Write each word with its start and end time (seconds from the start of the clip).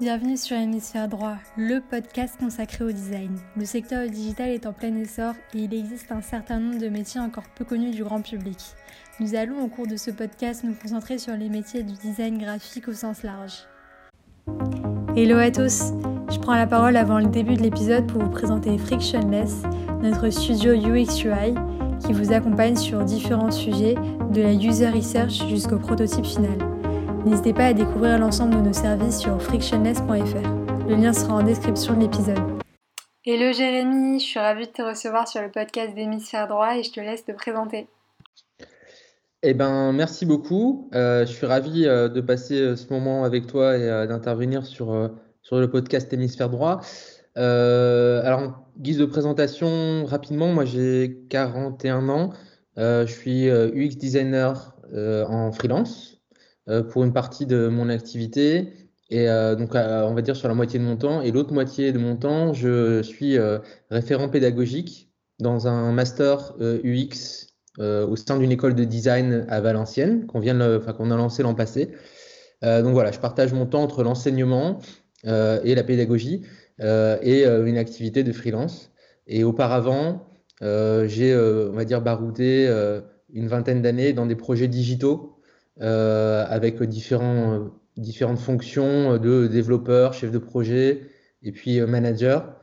Bienvenue 0.00 0.36
sur 0.36 0.56
Hémisphère 0.56 1.06
Droit, 1.06 1.36
le 1.56 1.78
podcast 1.78 2.34
consacré 2.40 2.82
au 2.82 2.90
design. 2.90 3.38
Le 3.56 3.64
secteur 3.64 4.08
digital 4.10 4.48
est 4.48 4.66
en 4.66 4.72
plein 4.72 4.92
essor 4.96 5.34
et 5.54 5.58
il 5.58 5.72
existe 5.72 6.10
un 6.10 6.20
certain 6.20 6.58
nombre 6.58 6.80
de 6.80 6.88
métiers 6.88 7.20
encore 7.20 7.44
peu 7.54 7.64
connus 7.64 7.92
du 7.92 8.02
grand 8.02 8.20
public. 8.20 8.58
Nous 9.20 9.36
allons 9.36 9.62
au 9.62 9.68
cours 9.68 9.86
de 9.86 9.94
ce 9.94 10.10
podcast 10.10 10.64
nous 10.64 10.74
concentrer 10.74 11.18
sur 11.18 11.36
les 11.36 11.48
métiers 11.48 11.84
du 11.84 11.92
design 11.92 12.38
graphique 12.38 12.88
au 12.88 12.92
sens 12.92 13.22
large. 13.22 13.68
Hello 15.16 15.38
à 15.38 15.52
tous, 15.52 15.92
je 16.28 16.40
prends 16.40 16.56
la 16.56 16.66
parole 16.66 16.96
avant 16.96 17.20
le 17.20 17.26
début 17.26 17.54
de 17.54 17.62
l'épisode 17.62 18.08
pour 18.08 18.20
vous 18.20 18.30
présenter 18.30 18.76
Frictionless, 18.76 19.62
notre 20.02 20.28
studio 20.30 20.72
UX 20.72 21.22
UI 21.22 21.54
qui 22.04 22.12
vous 22.12 22.32
accompagne 22.32 22.74
sur 22.74 23.04
différents 23.04 23.52
sujets 23.52 23.94
de 24.32 24.42
la 24.42 24.54
user 24.54 24.88
research 24.88 25.46
jusqu'au 25.48 25.78
prototype 25.78 26.26
final. 26.26 26.73
N'hésitez 27.24 27.54
pas 27.54 27.68
à 27.68 27.72
découvrir 27.72 28.18
l'ensemble 28.18 28.54
de 28.56 28.60
nos 28.60 28.74
services 28.74 29.18
sur 29.18 29.40
frictionless.fr. 29.40 30.86
Le 30.86 30.94
lien 30.94 31.14
sera 31.14 31.36
en 31.36 31.42
description 31.42 31.94
de 31.94 32.00
l'épisode. 32.00 32.38
Hello 33.24 33.50
Jérémy, 33.50 34.20
je 34.20 34.24
suis 34.26 34.38
ravie 34.38 34.66
de 34.66 34.72
te 34.72 34.82
recevoir 34.82 35.26
sur 35.26 35.40
le 35.40 35.50
podcast 35.50 35.94
d'Hémisphère 35.94 36.48
Droit 36.48 36.76
et 36.76 36.82
je 36.82 36.92
te 36.92 37.00
laisse 37.00 37.24
te 37.24 37.32
présenter. 37.32 37.88
Eh 39.42 39.54
ben, 39.54 39.92
merci 39.92 40.26
beaucoup. 40.26 40.90
Euh, 40.94 41.24
je 41.24 41.32
suis 41.32 41.46
ravi 41.46 41.86
euh, 41.86 42.10
de 42.10 42.20
passer 42.20 42.60
euh, 42.60 42.76
ce 42.76 42.92
moment 42.92 43.24
avec 43.24 43.46
toi 43.46 43.78
et 43.78 44.06
d'intervenir 44.06 44.66
sur, 44.66 45.10
sur 45.40 45.58
le 45.58 45.70
podcast 45.70 46.12
Hémisphère 46.12 46.50
Droit. 46.50 46.82
alors, 47.36 48.40
en 48.40 48.54
guise 48.78 48.98
de 48.98 49.06
présentation, 49.06 50.04
rapidement, 50.04 50.48
moi 50.48 50.66
j'ai 50.66 51.24
41 51.30 52.06
ans. 52.10 52.34
je 52.76 53.06
suis 53.06 53.48
UX 53.48 53.96
designer 53.96 54.76
en 54.92 55.52
freelance. 55.52 56.13
Euh, 56.70 56.82
pour 56.82 57.04
une 57.04 57.12
partie 57.12 57.44
de 57.44 57.68
mon 57.68 57.90
activité. 57.90 58.72
Et 59.10 59.28
euh, 59.28 59.54
donc, 59.54 59.74
euh, 59.74 60.02
on 60.04 60.14
va 60.14 60.22
dire 60.22 60.34
sur 60.34 60.48
la 60.48 60.54
moitié 60.54 60.78
de 60.78 60.84
mon 60.84 60.96
temps. 60.96 61.20
Et 61.20 61.30
l'autre 61.30 61.52
moitié 61.52 61.92
de 61.92 61.98
mon 61.98 62.16
temps, 62.16 62.54
je 62.54 63.02
suis 63.02 63.36
référent 63.90 64.30
pédagogique 64.30 65.10
dans 65.40 65.68
un 65.68 65.92
master 65.92 66.54
UX 66.58 67.48
au 67.78 68.16
sein 68.16 68.38
d'une 68.38 68.52
école 68.52 68.74
de 68.74 68.84
design 68.84 69.44
à 69.48 69.60
Valenciennes 69.60 70.26
qu'on 70.26 70.40
vient, 70.40 70.78
qu'on 70.78 71.10
a 71.10 71.16
lancé 71.16 71.42
l'an 71.42 71.54
passé. 71.54 71.90
donc 72.62 72.92
voilà, 72.92 73.10
je 73.10 73.18
partage 73.18 73.52
mon 73.52 73.66
temps 73.66 73.82
entre 73.82 74.04
l'enseignement 74.04 74.78
et 75.24 75.74
la 75.74 75.82
pédagogie 75.82 76.42
et 76.78 77.44
une 77.44 77.76
activité 77.76 78.22
de 78.22 78.32
freelance. 78.32 78.92
Et 79.26 79.42
auparavant, 79.42 80.28
j'ai, 80.62 81.36
on 81.36 81.72
va 81.72 81.84
dire, 81.84 82.00
baroudé 82.00 82.68
une 83.32 83.48
vingtaine 83.48 83.82
d'années 83.82 84.12
dans 84.12 84.26
des 84.26 84.36
projets 84.36 84.68
digitaux 84.68 85.33
avec 85.80 86.82
différents, 86.82 87.70
différentes 87.96 88.38
fonctions 88.38 89.18
de 89.18 89.46
développeur, 89.46 90.14
chef 90.14 90.30
de 90.30 90.38
projet 90.38 91.02
et 91.42 91.52
puis 91.52 91.78
euh, 91.78 91.86
manager 91.86 92.56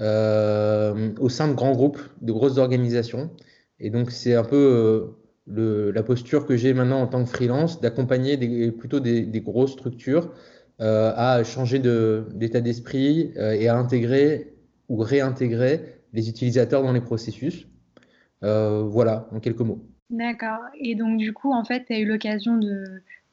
euh, 0.00 1.12
au 1.20 1.28
sein 1.28 1.48
de 1.48 1.54
grands 1.54 1.72
groupes, 1.72 2.00
de 2.20 2.32
grosses 2.32 2.58
organisations. 2.58 3.30
Et 3.78 3.90
donc, 3.90 4.10
c'est 4.10 4.34
un 4.34 4.44
peu 4.44 5.14
le, 5.46 5.90
la 5.90 6.02
posture 6.02 6.46
que 6.46 6.56
j'ai 6.56 6.72
maintenant 6.72 7.00
en 7.02 7.06
tant 7.06 7.22
que 7.24 7.28
freelance, 7.30 7.80
d'accompagner 7.80 8.36
plutôt 8.72 9.00
des, 9.00 9.22
des, 9.22 9.40
grosses 9.40 9.72
structures 9.72 10.32
à 10.78 11.42
changer 11.44 11.78
d'état 11.78 12.60
d'esprit 12.60 13.32
et 13.36 13.68
à 13.68 13.76
intégrer 13.76 14.54
ou 14.88 14.96
réintégrer 14.96 16.00
les 16.12 16.28
utilisateurs 16.28 16.82
dans 16.82 16.92
les 16.92 17.00
processus. 17.00 17.66
voilà, 18.40 19.28
en 19.32 19.40
quelques 19.40 19.60
mots. 19.60 19.91
D'accord. 20.12 20.60
Et 20.78 20.94
donc, 20.94 21.16
du 21.16 21.32
coup, 21.32 21.52
en 21.52 21.64
fait, 21.64 21.86
tu 21.86 21.94
as 21.94 21.98
eu 21.98 22.04
l'occasion 22.04 22.58
de, 22.58 22.84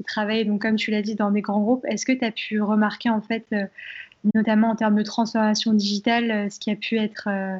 travailler, 0.07 0.45
donc, 0.45 0.61
comme 0.61 0.77
tu 0.77 0.91
l'as 0.91 1.01
dit, 1.01 1.13
dans 1.13 1.29
des 1.29 1.41
grands 1.41 1.59
groupes. 1.59 1.85
Est-ce 1.85 2.05
que 2.05 2.13
tu 2.13 2.23
as 2.23 2.31
pu 2.31 2.61
remarquer, 2.61 3.09
en 3.09 3.21
fait, 3.21 3.45
euh, 3.51 3.65
notamment 4.33 4.69
en 4.69 4.75
termes 4.77 4.95
de 4.95 5.03
transformation 5.03 5.73
digitale, 5.73 6.31
euh, 6.31 6.49
ce 6.49 6.57
qui 6.57 6.71
a 6.71 6.77
pu 6.77 6.97
être 6.97 7.27
euh, 7.27 7.59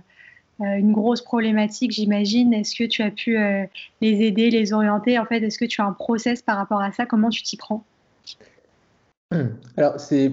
une 0.61 0.93
grosse 0.93 1.21
problématique, 1.21 1.91
j'imagine? 1.91 2.53
Est-ce 2.53 2.75
que 2.75 2.85
tu 2.85 3.01
as 3.01 3.11
pu 3.11 3.37
les 4.01 4.21
aider, 4.21 4.49
les 4.51 4.71
orienter? 4.71 5.19
En 5.19 5.25
fait, 5.25 5.43
est-ce 5.43 5.57
que 5.57 5.65
tu 5.65 5.81
as 5.81 5.85
un 5.85 5.93
process 5.93 6.41
par 6.41 6.57
rapport 6.57 6.81
à 6.81 6.93
ça? 6.93 7.05
Comment 7.05 7.29
tu 7.29 7.43
t'y 7.43 7.57
prends? 7.57 7.83
Alors, 9.77 9.99
c'est. 9.99 10.31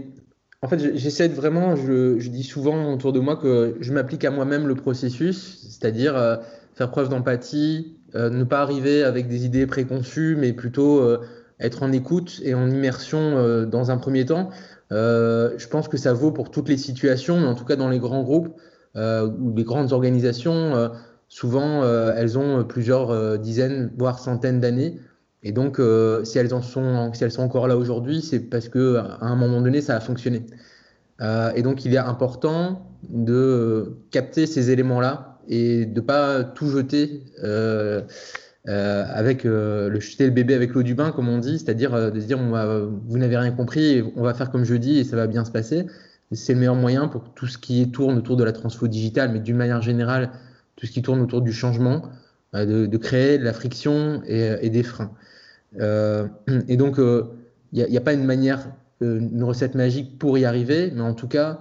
En 0.63 0.69
fait, 0.69 0.97
j'essaie 0.97 1.29
de 1.29 1.35
vraiment, 1.35 1.77
je, 1.77 2.19
je, 2.19 2.29
dis 2.29 2.43
souvent 2.43 2.93
autour 2.93 3.13
de 3.13 3.21
moi 3.21 3.37
que 3.37 3.77
je 3.81 3.93
m'applique 3.93 4.25
à 4.25 4.31
moi-même 4.31 4.67
le 4.67 4.75
processus, 4.75 5.61
c'est-à-dire 5.69 6.41
faire 6.75 6.91
preuve 6.91 7.09
d'empathie, 7.09 7.96
euh, 8.15 8.31
ne 8.31 8.45
pas 8.45 8.61
arriver 8.61 9.03
avec 9.03 9.29
des 9.29 9.45
idées 9.45 9.67
préconçues, 9.67 10.37
mais 10.39 10.53
plutôt 10.53 11.01
euh, 11.01 11.21
être 11.59 11.83
en 11.83 11.91
écoute 11.93 12.41
et 12.45 12.55
en 12.55 12.71
immersion 12.71 13.19
euh, 13.19 13.67
dans 13.67 13.91
un 13.91 13.97
premier 13.97 14.25
temps. 14.25 14.51
je 14.91 15.67
pense 15.69 15.89
que 15.89 15.97
ça 15.97 16.13
vaut 16.13 16.31
pour 16.31 16.51
toutes 16.51 16.69
les 16.69 16.77
situations, 16.77 17.41
mais 17.41 17.47
en 17.47 17.55
tout 17.55 17.65
cas 17.65 17.77
dans 17.77 17.89
les 17.89 17.99
grands 17.99 18.23
groupes 18.23 18.55
ou 18.95 19.55
les 19.55 19.65
grandes 19.65 19.93
organisations, 19.93 20.91
souvent 21.29 21.85
elles 21.85 22.39
ont 22.39 22.65
plusieurs 22.65 23.39
dizaines, 23.39 23.91
voire 23.99 24.19
centaines 24.19 24.61
d'années. 24.61 24.99
Et 25.43 25.53
donc, 25.53 25.81
si, 26.25 26.39
elles 26.39 26.49
sont, 26.49 27.13
si 27.13 27.25
elles 27.25 27.33
sont 27.33 27.43
encore 27.43 27.69
là 27.69 27.77
aujourd'hui, 27.77 28.23
c'est 28.23 28.41
parce 28.41 28.71
qu'à 28.71 29.19
un 29.21 29.37
moment 29.37 29.61
donné, 29.61 29.83
ça 29.83 29.97
a 29.97 30.01
fonctionné. 30.01 30.47
et 31.21 31.63
donc, 31.63 31.85
il 31.85 31.93
est 31.93 31.99
important 31.99 32.89
de 33.11 33.99
capter 34.11 34.47
ces 34.47 34.71
éléments-là 34.71 35.26
et 35.49 35.87
de 35.87 36.01
pas 36.01 36.45
tout 36.45 36.71
jeter 36.71 37.23
euh, 37.43 38.03
euh, 38.69 39.05
avec 39.09 39.45
euh, 39.45 39.89
le 39.89 40.01
jeter 40.01 40.25
le 40.25 40.33
bébé 40.33 40.55
avec 40.55 40.75
l'eau 40.75 40.83
du 40.83 40.95
bain, 40.95 41.13
comme 41.13 41.29
on 41.29 41.39
dit, 41.39 41.59
c'est-à-dire 41.59 42.13
de 42.13 42.21
se 42.21 42.27
dire 42.27 42.39
vous 42.39 43.19
n'avez 43.19 43.37
rien 43.37 43.53
compris, 43.53 44.03
on 44.17 44.23
va 44.23 44.35
faire 44.35 44.51
comme 44.51 44.65
je 44.65 44.75
dis 44.75 44.99
et 44.99 45.05
ça 45.05 45.17
va 45.17 45.27
bien 45.27 45.45
se 45.45 45.51
passer. 45.51 45.87
C'est 46.33 46.55
le 46.55 46.59
meilleur 46.59 46.75
moyen 46.75 47.07
pour 47.07 47.33
tout 47.35 47.47
ce 47.47 47.57
qui 47.57 47.89
tourne 47.93 48.19
autour 48.19 48.37
de 48.37 48.43
la 48.43 48.53
transfo 48.53 48.89
digitale, 48.89 49.31
mais 49.33 49.39
d'une 49.39 49.57
manière 49.57 49.81
générale, 49.81 50.31
tout 50.75 50.87
ce 50.87 50.91
qui 50.91 51.01
tourne 51.01 51.21
autour 51.21 51.41
du 51.41 51.53
changement, 51.53 52.03
de, 52.53 52.97
créer 52.97 53.39
de 53.39 53.45
la 53.45 53.53
friction 53.53 54.23
et, 54.27 54.69
des 54.69 54.83
freins. 54.83 55.13
et 55.79 56.77
donc, 56.77 56.97
il 56.99 57.85
n'y 57.85 57.97
a, 57.97 58.01
a, 58.01 58.03
pas 58.03 58.13
une 58.13 58.25
manière, 58.25 58.67
une 59.01 59.45
recette 59.45 59.77
magique 59.77 60.19
pour 60.19 60.37
y 60.37 60.45
arriver, 60.45 60.91
mais 60.93 61.03
en 61.03 61.15
tout 61.15 61.29
cas, 61.29 61.61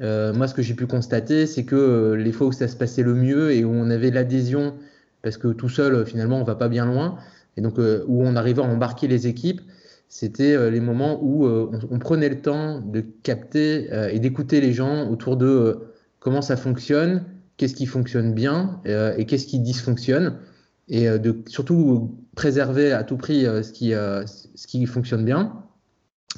euh, 0.00 0.32
moi, 0.32 0.48
ce 0.48 0.54
que 0.54 0.62
j'ai 0.62 0.74
pu 0.74 0.86
constater, 0.86 1.46
c'est 1.46 1.64
que 1.64 1.76
euh, 1.76 2.16
les 2.16 2.32
fois 2.32 2.48
où 2.48 2.52
ça 2.52 2.68
se 2.68 2.76
passait 2.76 3.02
le 3.02 3.14
mieux 3.14 3.52
et 3.52 3.64
où 3.64 3.70
on 3.70 3.90
avait 3.90 4.10
l'adhésion, 4.10 4.74
parce 5.22 5.36
que 5.36 5.48
tout 5.48 5.68
seul, 5.68 6.04
finalement, 6.04 6.40
on 6.40 6.44
va 6.44 6.56
pas 6.56 6.68
bien 6.68 6.84
loin, 6.84 7.16
et 7.56 7.60
donc 7.60 7.78
euh, 7.78 8.04
où 8.08 8.24
on 8.24 8.34
arrivait 8.36 8.62
à 8.62 8.64
embarquer 8.64 9.06
les 9.06 9.26
équipes, 9.26 9.60
c'était 10.08 10.70
les 10.70 10.80
moments 10.80 11.18
où 11.22 11.48
on, 11.48 11.98
prenait 11.98 12.28
le 12.28 12.40
temps 12.40 12.78
de 12.78 13.00
capter 13.00 13.88
et 14.12 14.20
d'écouter 14.20 14.60
les 14.60 14.72
gens 14.72 15.08
autour 15.08 15.36
de 15.36 15.88
comment 16.20 16.40
ça 16.40 16.56
fonctionne, 16.56 17.24
qu'est-ce 17.56 17.74
qui 17.74 17.86
fonctionne 17.86 18.32
bien 18.32 18.80
et 18.84 19.24
qu'est-ce 19.24 19.46
qui 19.46 19.58
dysfonctionne, 19.58 20.38
et 20.88 21.08
de 21.18 21.42
surtout 21.48 22.16
préserver 22.36 22.92
à 22.92 23.02
tout 23.02 23.16
prix 23.16 23.42
ce, 23.44 23.72
qui, 23.72 24.86
fonctionne 24.86 25.24
bien, 25.24 25.64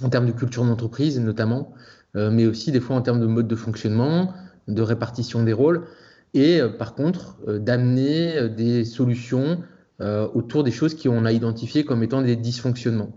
en 0.02 0.08
termes 0.08 0.26
de 0.26 0.32
culture 0.32 0.64
d'entreprise 0.64 1.20
notamment, 1.20 1.74
euh, 1.74 1.95
mais 2.16 2.46
aussi 2.46 2.72
des 2.72 2.80
fois 2.80 2.96
en 2.96 3.02
termes 3.02 3.20
de 3.20 3.26
mode 3.26 3.46
de 3.46 3.56
fonctionnement, 3.56 4.32
de 4.68 4.82
répartition 4.82 5.42
des 5.42 5.52
rôles, 5.52 5.86
et 6.34 6.60
euh, 6.60 6.68
par 6.68 6.94
contre 6.94 7.38
euh, 7.48 7.58
d'amener 7.58 8.48
des 8.48 8.84
solutions 8.84 9.62
autour 10.34 10.62
des 10.62 10.72
choses 10.72 10.94
qu'on 10.94 11.24
a 11.24 11.32
identifiées 11.32 11.86
comme 11.86 12.02
étant 12.02 12.20
des 12.20 12.36
dysfonctionnements. 12.36 13.16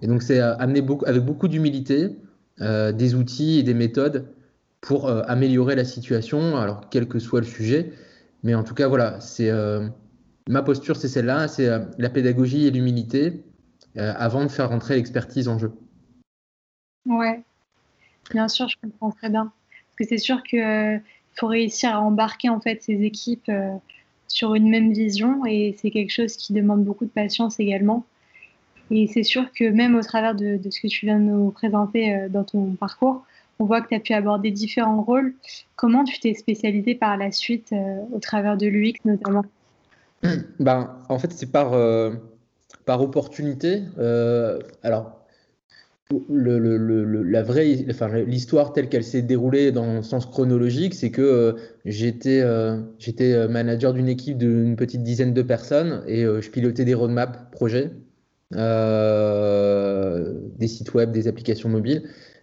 Et 0.00 0.06
donc 0.06 0.22
c'est 0.22 0.40
amener 0.40 0.82
avec 1.04 1.22
beaucoup 1.22 1.48
d'humilité 1.48 2.16
des 2.58 3.14
outils 3.14 3.58
et 3.58 3.62
des 3.62 3.74
méthodes 3.74 4.28
pour 4.80 5.10
améliorer 5.10 5.76
la 5.76 5.84
situation, 5.84 6.56
alors 6.56 6.88
quel 6.88 7.08
que 7.08 7.18
soit 7.18 7.40
le 7.40 7.46
sujet. 7.46 7.92
Mais 8.42 8.54
en 8.54 8.64
tout 8.64 8.72
cas, 8.72 8.88
voilà, 8.88 9.20
c'est 9.20 9.52
ma 10.48 10.62
posture, 10.62 10.96
c'est 10.96 11.08
celle-là, 11.08 11.46
c'est 11.46 11.68
la 11.98 12.08
pédagogie 12.08 12.66
et 12.66 12.70
l'humilité 12.70 13.44
avant 13.94 14.44
de 14.44 14.48
faire 14.48 14.70
rentrer 14.70 14.94
l'expertise 14.94 15.46
en 15.46 15.58
jeu. 15.58 15.72
Ouais, 17.04 17.44
Bien 18.30 18.48
sûr, 18.48 18.68
je 18.68 18.76
comprends 18.82 19.10
très 19.10 19.28
bien. 19.28 19.44
Parce 19.44 20.08
que 20.08 20.16
c'est 20.16 20.22
sûr 20.22 20.42
qu'il 20.42 20.60
euh, 20.60 20.98
faut 21.34 21.46
réussir 21.46 21.94
à 21.94 22.00
embarquer 22.00 22.48
en 22.48 22.60
fait 22.60 22.82
ces 22.82 23.02
équipes 23.02 23.48
euh, 23.48 23.70
sur 24.28 24.54
une 24.54 24.68
même 24.68 24.92
vision 24.92 25.44
et 25.46 25.76
c'est 25.78 25.90
quelque 25.90 26.10
chose 26.10 26.36
qui 26.36 26.52
demande 26.52 26.84
beaucoup 26.84 27.04
de 27.04 27.10
patience 27.10 27.60
également. 27.60 28.04
Et 28.90 29.06
c'est 29.06 29.22
sûr 29.22 29.50
que 29.52 29.70
même 29.70 29.94
au 29.94 30.02
travers 30.02 30.34
de, 30.34 30.58
ce 30.70 30.80
que 30.80 30.88
tu 30.88 31.06
viens 31.06 31.18
de 31.18 31.24
nous 31.24 31.50
présenter 31.50 32.14
euh, 32.14 32.28
dans 32.28 32.44
ton 32.44 32.72
parcours, 32.72 33.24
on 33.58 33.64
voit 33.64 33.80
que 33.80 33.88
tu 33.88 33.94
as 33.94 34.00
pu 34.00 34.12
aborder 34.12 34.50
différents 34.50 35.02
rôles. 35.02 35.34
Comment 35.76 36.04
tu 36.04 36.18
t'es 36.18 36.34
spécialisé 36.34 36.96
par 36.96 37.16
la 37.16 37.30
suite 37.30 37.72
au 38.12 38.18
travers 38.18 38.56
de 38.56 38.66
l'UX 38.66 38.94
notamment? 39.04 39.44
Ben, 40.58 40.96
En 41.08 41.20
fait, 41.20 41.30
c'est 41.30 41.52
par, 41.52 41.70
par 42.84 43.00
opportunité. 43.00 43.84
alors, 44.82 45.23
la 46.28 47.42
vraie, 47.42 47.86
enfin, 47.90 48.08
l'histoire 48.24 48.72
telle 48.72 48.88
qu'elle 48.88 49.04
s'est 49.04 49.22
déroulée 49.22 49.72
dans 49.72 49.96
le 49.96 50.02
sens 50.02 50.26
chronologique, 50.26 50.94
c'est 50.94 51.10
que 51.10 51.22
euh, 51.22 51.52
j'étais, 51.84 52.40
euh, 52.42 52.78
euh, 53.20 53.48
manager 53.48 53.94
d'une 53.94 54.08
équipe 54.08 54.36
d'une 54.36 54.76
petite 54.76 55.02
dizaine 55.02 55.32
de 55.32 55.42
personnes 55.42 56.02
et 56.06 56.24
je 56.24 56.50
pilotais 56.50 56.84
des 56.84 56.94
roadmaps 56.94 57.38
projets, 57.52 57.90
des 58.52 58.58
sites 60.68 60.92
web, 60.94 61.10
des 61.10 61.26
applications 61.26 61.68
mobiles. 61.68 62.02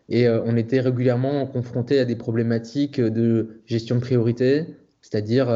Et 0.09 0.27
on 0.27 0.57
était 0.57 0.81
régulièrement 0.81 1.45
confronté 1.45 1.99
à 1.99 2.05
des 2.05 2.17
problématiques 2.17 2.99
de 2.99 3.61
gestion 3.65 3.95
de 3.95 4.01
priorité, 4.01 4.65
c'est-à-dire 5.01 5.47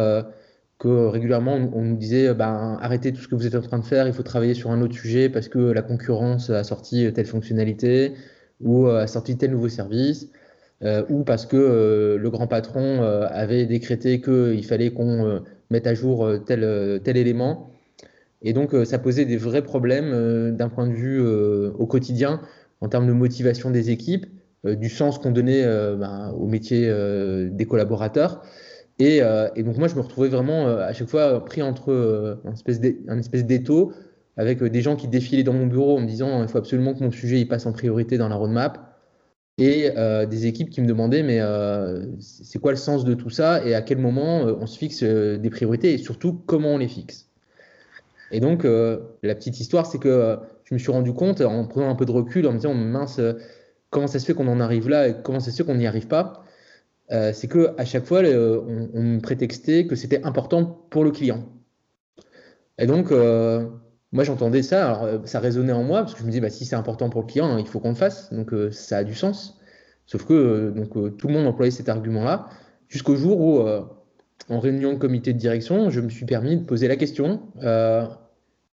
que 0.86 1.08
régulièrement 1.08 1.56
on, 1.74 1.82
nous 1.82 1.98
disait 1.98 2.34
ben, 2.34 2.78
arrêtez 2.82 3.12
tout 3.12 3.22
ce 3.22 3.28
que 3.28 3.36
vous 3.36 3.48
êtes 3.48 3.56
en 3.56 3.62
train 3.62 3.80
de 3.80 3.86
faire, 3.86 4.08
il 4.08 4.14
faut 4.14 4.24
travailler 4.24 4.54
sur 4.54 4.72
un 4.72 4.82
autre 4.82 4.94
sujet 4.94 5.30
parce 5.30 5.48
que 5.48 5.60
la 5.60 5.82
concurrence 5.82 6.50
a 6.50 6.64
sorti 6.64 7.12
telle 7.14 7.26
fonctionnalité 7.26 8.14
ou 8.62 8.88
a 8.88 9.08
sorti 9.08 9.38
tel 9.38 9.52
nouveau 9.52 9.70
service. 9.70 10.30
ou 11.10 11.24
parce 11.24 11.46
que 11.46 12.18
le 12.20 12.30
grand 12.30 12.48
patron 12.48 13.02
avait 13.02 13.66
décrété 13.66 14.22
qu'il 14.22 14.66
fallait 14.66 14.92
qu'on 14.92 15.42
mette 15.72 15.88
à 15.88 15.94
jour 15.94 16.30
tel, 16.46 17.02
tel 17.04 17.18
élément. 17.18 17.76
Et 18.46 18.54
donc, 18.54 18.74
euh, 18.74 18.86
ça 18.86 19.00
posait 19.00 19.26
des 19.26 19.38
vrais 19.38 19.64
problèmes 19.64 20.12
euh, 20.14 20.52
d'un 20.52 20.70
point 20.70 20.88
de 20.88 20.94
vue 20.94 21.20
euh, 21.20 21.72
au 21.80 21.88
quotidien, 21.88 22.42
en 22.80 22.88
termes 22.88 23.08
de 23.08 23.12
motivation 23.12 23.72
des 23.72 23.90
équipes, 23.90 24.28
du 24.64 24.90
sens 24.90 25.20
qu'on 25.20 25.30
donnait 25.30 25.64
ben, 25.64 26.34
au 26.40 26.48
métier 26.48 26.92
des 27.52 27.66
collaborateurs. 27.66 28.42
Et, 29.00 29.20
donc, 29.64 29.78
moi, 29.78 29.88
je 29.88 29.96
me 29.96 30.02
retrouvais 30.02 30.30
vraiment 30.30 30.68
à 30.68 30.94
chaque 30.94 31.10
fois 31.10 31.44
pris 31.44 31.62
entre 31.62 32.40
un 32.46 33.18
espèce 33.20 33.46
d'étau 33.46 33.92
avec 34.38 34.64
des 34.64 34.82
gens 34.82 34.96
qui 34.96 35.08
défilaient 35.08 35.44
dans 35.44 35.54
mon 35.54 35.68
bureau 35.68 35.98
en 35.98 36.02
me 36.02 36.08
disant 36.08 36.42
il 36.44 36.48
faut 36.48 36.58
absolument 36.58 36.94
que 36.94 37.04
mon 37.04 37.12
sujet 37.12 37.40
il 37.40 37.48
passe 37.48 37.66
en 37.66 37.74
priorité 37.74 38.18
dans 38.18 38.30
la 38.30 38.36
roadmap. 38.36 38.96
Et 39.58 39.90
des 40.30 40.46
équipes 40.46 40.70
qui 40.70 40.82
me 40.82 40.88
demandaient 40.88 41.24
mais 41.24 41.42
c'est 42.20 42.60
quoi 42.60 42.72
le 42.72 42.78
sens 42.78 43.04
de 43.04 43.14
tout 43.16 43.30
ça 43.30 43.66
et 43.66 43.76
à 43.76 43.82
quel 43.82 43.98
moment 43.98 44.44
on 44.44 44.66
se 44.66 44.78
fixe 44.78 45.04
des 45.04 45.50
priorités 45.50 45.94
et 45.94 45.98
surtout 45.98 46.34
comment 46.46 46.76
on 46.76 46.78
les 46.78 46.88
fixe. 46.88 47.30
Et 48.32 48.40
donc, 48.40 48.66
euh, 48.66 49.00
la 49.24 49.36
petite 49.36 49.60
histoire, 49.60 49.86
c'est 49.86 50.00
que 50.00 50.10
euh, 50.10 50.36
je 50.66 50.74
me 50.74 50.80
suis 50.80 50.92
rendu 50.92 51.14
compte, 51.14 51.42
en 51.42 51.66
prenant 51.66 51.90
un 51.90 51.96
peu 51.96 52.06
de 52.06 52.12
recul, 52.12 52.48
en 52.48 52.52
me 52.52 52.58
disant, 52.58 52.74
mince, 52.74 53.20
euh, 53.20 53.34
comment 53.92 54.08
ça 54.08 54.20
se 54.20 54.26
fait 54.26 54.34
qu'on 54.34 54.48
en 54.48 54.60
arrive 54.60 54.90
là 54.90 55.08
et 55.08 55.16
comment 55.24 55.40
ça 55.40 55.52
se 55.52 55.58
fait 55.58 55.64
qu'on 55.64 55.76
n'y 55.76 55.88
arrive 55.88 56.08
pas? 56.08 56.44
C'est 57.10 57.48
que 57.48 57.74
à 57.78 57.86
chaque 57.86 58.06
fois, 58.06 58.22
on, 58.22 59.02
me 59.04 59.20
prétextait 59.20 59.86
que 59.86 59.96
c'était 59.96 60.24
important 60.24 60.66
pour 60.90 61.04
le 61.04 61.12
client. 61.12 61.48
Et 62.80 62.88
donc, 62.88 63.12
moi, 63.12 64.24
j'entendais 64.24 64.64
ça, 64.64 64.88
alors 64.88 65.28
ça 65.28 65.40
résonnait 65.40 65.74
en 65.74 65.84
moi, 65.84 66.02
parce 66.02 66.14
que 66.14 66.22
je 66.22 66.26
me 66.26 66.32
disais, 66.32 66.42
bah, 66.42 66.50
si 66.50 66.66
c'est 66.66 66.76
important 66.76 67.10
pour 67.10 67.22
le 67.22 67.28
client, 67.28 67.48
hein, 67.48 67.60
il 67.60 67.68
faut 67.68 67.80
qu'on 67.80 67.90
le 67.90 67.96
fasse, 67.96 68.34
donc 68.34 68.52
ça 68.72 68.98
a 68.98 69.04
du 69.04 69.14
sens. 69.14 69.60
Sauf 70.08 70.26
que 70.26 70.72
donc, 70.76 71.18
tout 71.18 71.28
le 71.28 71.34
monde 71.34 71.46
employait 71.46 71.72
cet 71.72 71.90
argument-là, 71.90 72.50
jusqu'au 72.90 73.16
jour 73.16 73.40
où 73.40 73.64
en 74.50 74.60
réunion 74.60 74.94
de 74.94 74.98
comité 74.98 75.34
de 75.34 75.38
direction, 75.38 75.90
je 75.90 76.02
me 76.02 76.10
suis 76.10 76.26
permis 76.26 76.58
de 76.58 76.64
poser 76.64 76.88
la 76.88 76.96
question 76.96 77.42
euh, 77.64 78.06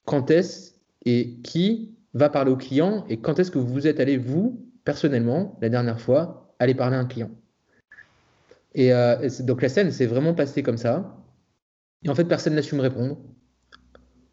quand 0.05 0.31
est-ce 0.31 0.73
et 1.05 1.37
qui 1.43 1.95
va 2.13 2.29
parler 2.29 2.51
au 2.51 2.57
client 2.57 3.05
et 3.09 3.17
quand 3.17 3.39
est-ce 3.39 3.51
que 3.51 3.59
vous 3.59 3.87
êtes 3.87 3.99
allé, 3.99 4.17
vous, 4.17 4.65
personnellement, 4.83 5.57
la 5.61 5.69
dernière 5.69 5.99
fois, 5.99 6.53
aller 6.59 6.75
parler 6.75 6.97
à 6.97 6.99
un 6.99 7.05
client? 7.05 7.31
Et 8.73 8.93
euh, 8.93 9.29
donc 9.41 9.61
la 9.61 9.69
scène 9.69 9.91
s'est 9.91 10.05
vraiment 10.05 10.33
passée 10.33 10.63
comme 10.63 10.77
ça. 10.77 11.17
Et 12.03 12.09
en 12.09 12.15
fait, 12.15 12.25
personne 12.25 12.55
n'a 12.55 12.61
su 12.61 12.75
me 12.75 12.81
répondre, 12.81 13.17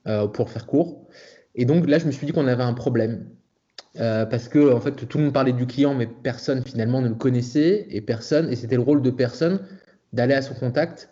euh, 0.06 0.26
pour 0.29 0.50
faire 0.50 0.67
court. 0.67 1.08
Et 1.55 1.64
donc 1.64 1.88
là, 1.88 1.99
je 1.99 2.06
me 2.06 2.12
suis 2.12 2.26
dit 2.26 2.32
qu'on 2.32 2.46
avait 2.46 2.62
un 2.62 2.75
problème. 2.75 3.29
parce 3.94 4.49
que 4.49 4.73
en 4.73 4.81
fait, 4.81 4.93
tout 4.93 5.19
le 5.19 5.25
monde 5.25 5.35
parlait 5.35 5.52
du 5.52 5.67
client, 5.67 5.94
mais 5.94 6.06
personne 6.06 6.62
finalement 6.64 7.00
ne 7.00 7.08
le 7.08 7.14
connaissait 7.17 7.87
et 7.90 8.00
personne, 8.00 8.50
et 8.50 8.56
c'était 8.56 8.76
le 8.76 8.82
rôle 8.82 9.02
de 9.02 9.11
personne 9.11 9.61
d'aller 10.12 10.35
à 10.35 10.43
son 10.43 10.55
contact 10.55 11.11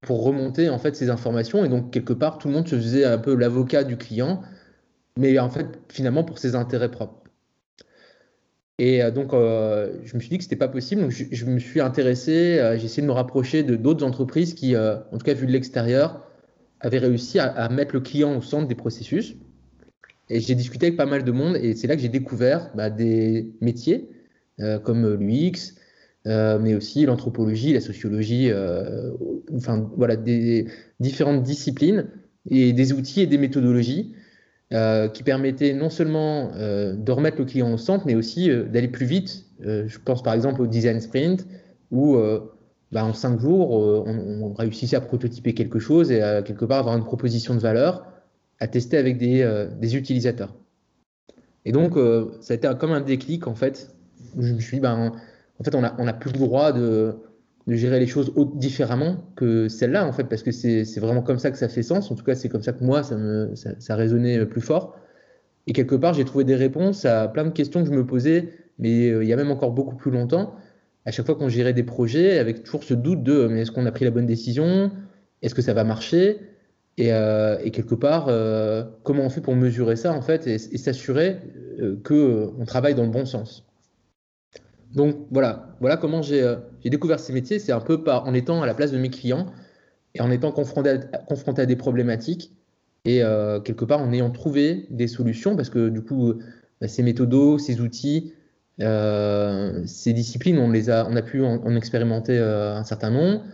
pour 0.00 0.24
remonter 0.24 0.68
en 0.68 0.78
fait 0.78 0.96
ces 0.96 1.10
informations. 1.10 1.64
Et 1.64 1.68
donc, 1.68 1.92
quelque 1.92 2.12
part, 2.12 2.38
tout 2.38 2.48
le 2.48 2.54
monde 2.54 2.68
se 2.68 2.76
faisait 2.76 3.04
un 3.04 3.18
peu 3.18 3.34
l'avocat 3.34 3.84
du 3.84 3.96
client, 3.96 4.42
mais 5.18 5.38
en 5.38 5.50
fait, 5.50 5.66
finalement, 5.88 6.24
pour 6.24 6.38
ses 6.38 6.54
intérêts 6.54 6.90
propres. 6.90 7.23
Et 8.78 9.02
euh, 9.02 9.10
donc, 9.10 9.32
euh, 9.32 9.92
je 10.04 10.14
me 10.14 10.20
suis 10.20 10.30
dit 10.30 10.38
que 10.38 10.44
c'était 10.44 10.56
pas 10.56 10.68
possible. 10.68 11.02
Donc, 11.02 11.10
je, 11.10 11.44
me 11.44 11.58
suis 11.58 11.80
intéressé, 11.80 12.58
euh, 12.58 12.76
j'ai 12.76 12.86
essayé 12.86 13.02
de 13.02 13.06
me 13.06 13.12
rapprocher 13.12 13.62
de 13.62 13.76
d'autres 13.76 14.04
entreprises 14.04 14.54
qui, 14.54 14.76
en 14.76 15.18
tout 15.18 15.24
cas, 15.24 15.34
vu 15.34 15.46
de 15.46 15.52
l'extérieur, 15.52 16.26
avaient 16.80 16.98
réussi 16.98 17.38
à, 17.38 17.68
mettre 17.68 17.94
le 17.94 18.00
client 18.00 18.36
au 18.36 18.42
centre 18.42 18.68
des 18.68 18.74
processus. 18.74 19.36
Et 20.28 20.40
j'ai 20.40 20.54
discuté 20.54 20.86
avec 20.86 20.96
pas 20.96 21.06
mal 21.06 21.24
de 21.24 21.32
monde, 21.32 21.56
et 21.56 21.74
c'est 21.74 21.86
là 21.86 21.96
que 21.96 22.02
j'ai 22.02 22.08
découvert 22.08 22.70
bah, 22.74 22.90
des 22.90 23.52
métiers 23.60 24.08
comme 24.82 25.14
l'UX, 25.14 25.74
mais 26.26 26.74
aussi 26.74 27.06
l'anthropologie, 27.06 27.72
la 27.72 27.80
sociologie, 27.80 28.50
enfin 29.54 29.90
voilà, 29.96 30.16
des 30.16 30.66
différentes 31.00 31.42
disciplines 31.42 32.06
et 32.50 32.72
des 32.72 32.92
outils 32.92 33.22
et 33.22 33.26
des 33.26 33.38
méthodologies 33.38 34.14
euh, 34.72 35.08
qui 35.08 35.22
permettaient 35.22 35.74
non 35.74 35.90
seulement 35.90 36.52
de 36.54 37.12
remettre 37.12 37.38
le 37.38 37.44
client 37.44 37.72
au 37.72 37.78
centre, 37.78 38.06
mais 38.06 38.14
aussi 38.14 38.48
d'aller 38.48 38.88
plus 38.88 39.06
vite. 39.06 39.44
je 39.60 39.98
pense 39.98 40.22
par 40.22 40.34
exemple 40.34 40.62
au 40.62 40.66
design 40.66 41.00
sprint 41.00 41.46
où 41.90 42.16
bah, 42.92 43.04
en 43.04 43.12
cinq 43.12 43.40
jours, 43.40 43.72
on, 43.72 44.52
réussissait 44.54 44.96
à 44.96 45.00
prototyper 45.00 45.54
quelque 45.54 45.78
chose 45.78 46.10
et 46.10 46.22
à 46.22 46.42
quelque 46.42 46.64
part 46.64 46.78
avoir 46.78 46.96
une 46.96 47.04
proposition 47.04 47.54
de 47.54 47.60
valeur 47.60 48.06
à 48.60 48.68
tester 48.68 48.96
avec 48.96 49.18
des, 49.18 49.66
des 49.80 49.96
utilisateurs. 49.96 50.54
Et 51.64 51.72
donc, 51.72 51.94
ça 52.40 52.54
a 52.54 52.56
été 52.56 52.70
comme 52.78 52.92
un 52.92 53.00
déclic 53.00 53.46
en 53.46 53.54
fait. 53.54 53.94
Je 54.38 54.54
me 54.54 54.60
suis 54.60 54.78
dit, 54.78 54.80
ben, 54.80 55.12
en 55.60 55.64
fait, 55.64 55.74
on 55.74 55.80
n'a 55.82 56.12
plus 56.12 56.32
le 56.32 56.38
droit 56.38 56.72
de, 56.72 57.14
gérer 57.66 57.98
les 57.98 58.06
choses 58.06 58.32
différemment 58.54 59.16
que 59.36 59.68
celle-là, 59.68 60.06
en 60.06 60.12
fait, 60.12 60.24
parce 60.24 60.42
que 60.42 60.52
c'est 60.52 60.98
vraiment 60.98 61.22
comme 61.22 61.38
ça 61.38 61.50
que 61.50 61.58
ça 61.58 61.68
fait 61.68 61.82
sens. 61.82 62.10
En 62.10 62.14
tout 62.14 62.24
cas, 62.24 62.34
c'est 62.34 62.48
comme 62.48 62.62
ça 62.62 62.72
que 62.72 62.84
moi, 62.84 63.02
ça, 63.02 63.16
me, 63.16 63.54
ça, 63.54 63.96
résonnait 63.96 64.44
plus 64.46 64.60
fort. 64.60 64.96
Et 65.66 65.72
quelque 65.72 65.94
part, 65.94 66.14
j'ai 66.14 66.24
trouvé 66.24 66.44
des 66.44 66.56
réponses 66.56 67.04
à 67.06 67.28
plein 67.28 67.44
de 67.44 67.50
questions 67.50 67.82
que 67.82 67.88
je 67.88 67.94
me 67.94 68.04
posais, 68.06 68.50
mais 68.78 69.08
euh, 69.08 69.24
il 69.24 69.28
y 69.28 69.32
a 69.32 69.36
même 69.36 69.50
encore 69.50 69.72
beaucoup 69.72 69.96
plus 69.96 70.10
longtemps. 70.10 70.56
À 71.06 71.10
chaque 71.10 71.26
fois 71.26 71.36
qu'on 71.36 71.48
gérait 71.48 71.72
des 71.72 71.82
projets, 71.84 72.38
avec 72.38 72.64
toujours 72.64 72.84
ce 72.84 72.94
doute 72.94 73.22
de 73.22 73.46
mais 73.46 73.62
est-ce 73.62 73.70
qu'on 73.72 73.86
a 73.86 73.92
pris 73.92 74.04
la 74.04 74.10
bonne 74.10 74.26
décision? 74.26 74.90
Est-ce 75.42 75.54
que 75.54 75.62
ça 75.62 75.72
va 75.74 75.84
marcher? 75.84 76.40
Et, 76.98 77.12
euh, 77.12 77.58
quelque 77.70 77.94
part, 77.94 78.26
euh, 78.28 78.84
comment 79.04 79.24
on 79.24 79.30
fait 79.30 79.40
pour 79.40 79.56
mesurer 79.56 79.96
ça, 79.96 80.12
en 80.12 80.22
fait, 80.22 80.46
et, 80.46 80.54
et 80.54 80.78
s'assurer 80.78 81.38
qu'on 82.04 82.64
travaille 82.66 82.94
dans 82.94 83.04
le 83.04 83.10
bon 83.10 83.24
sens? 83.24 83.66
Donc 84.94 85.16
voilà, 85.30 85.76
voilà 85.80 85.96
comment 85.96 86.20
euh, 86.30 86.56
j'ai 86.82 86.90
découvert 86.90 87.18
ces 87.18 87.32
métiers. 87.32 87.58
C'est 87.58 87.72
un 87.72 87.80
peu 87.80 88.02
en 88.06 88.32
étant 88.32 88.62
à 88.62 88.66
la 88.66 88.74
place 88.74 88.92
de 88.92 88.98
mes 88.98 89.10
clients 89.10 89.46
et 90.14 90.20
en 90.20 90.30
étant 90.30 90.52
confronté 90.52 90.90
à, 90.90 91.66
des 91.66 91.76
problématiques 91.76 92.52
et 93.04 93.22
euh, 93.22 93.60
quelque 93.60 93.84
part 93.84 94.00
en 94.00 94.12
ayant 94.12 94.30
trouvé 94.30 94.86
des 94.90 95.08
solutions 95.08 95.56
parce 95.56 95.68
que 95.68 95.88
du 95.88 96.00
coup, 96.00 96.34
bah, 96.80 96.88
ces 96.88 97.02
méthodos, 97.02 97.58
ces 97.58 97.80
outils, 97.80 98.32
euh, 98.80 99.82
ces 99.84 100.12
disciplines, 100.12 100.58
on, 100.58 100.70
les 100.70 100.90
a, 100.90 101.06
on 101.10 101.16
a 101.16 101.22
pu 101.22 101.42
en, 101.42 101.74
expérimenter 101.74 102.38
un 102.38 102.84
certain 102.84 103.10
nombre 103.10 103.44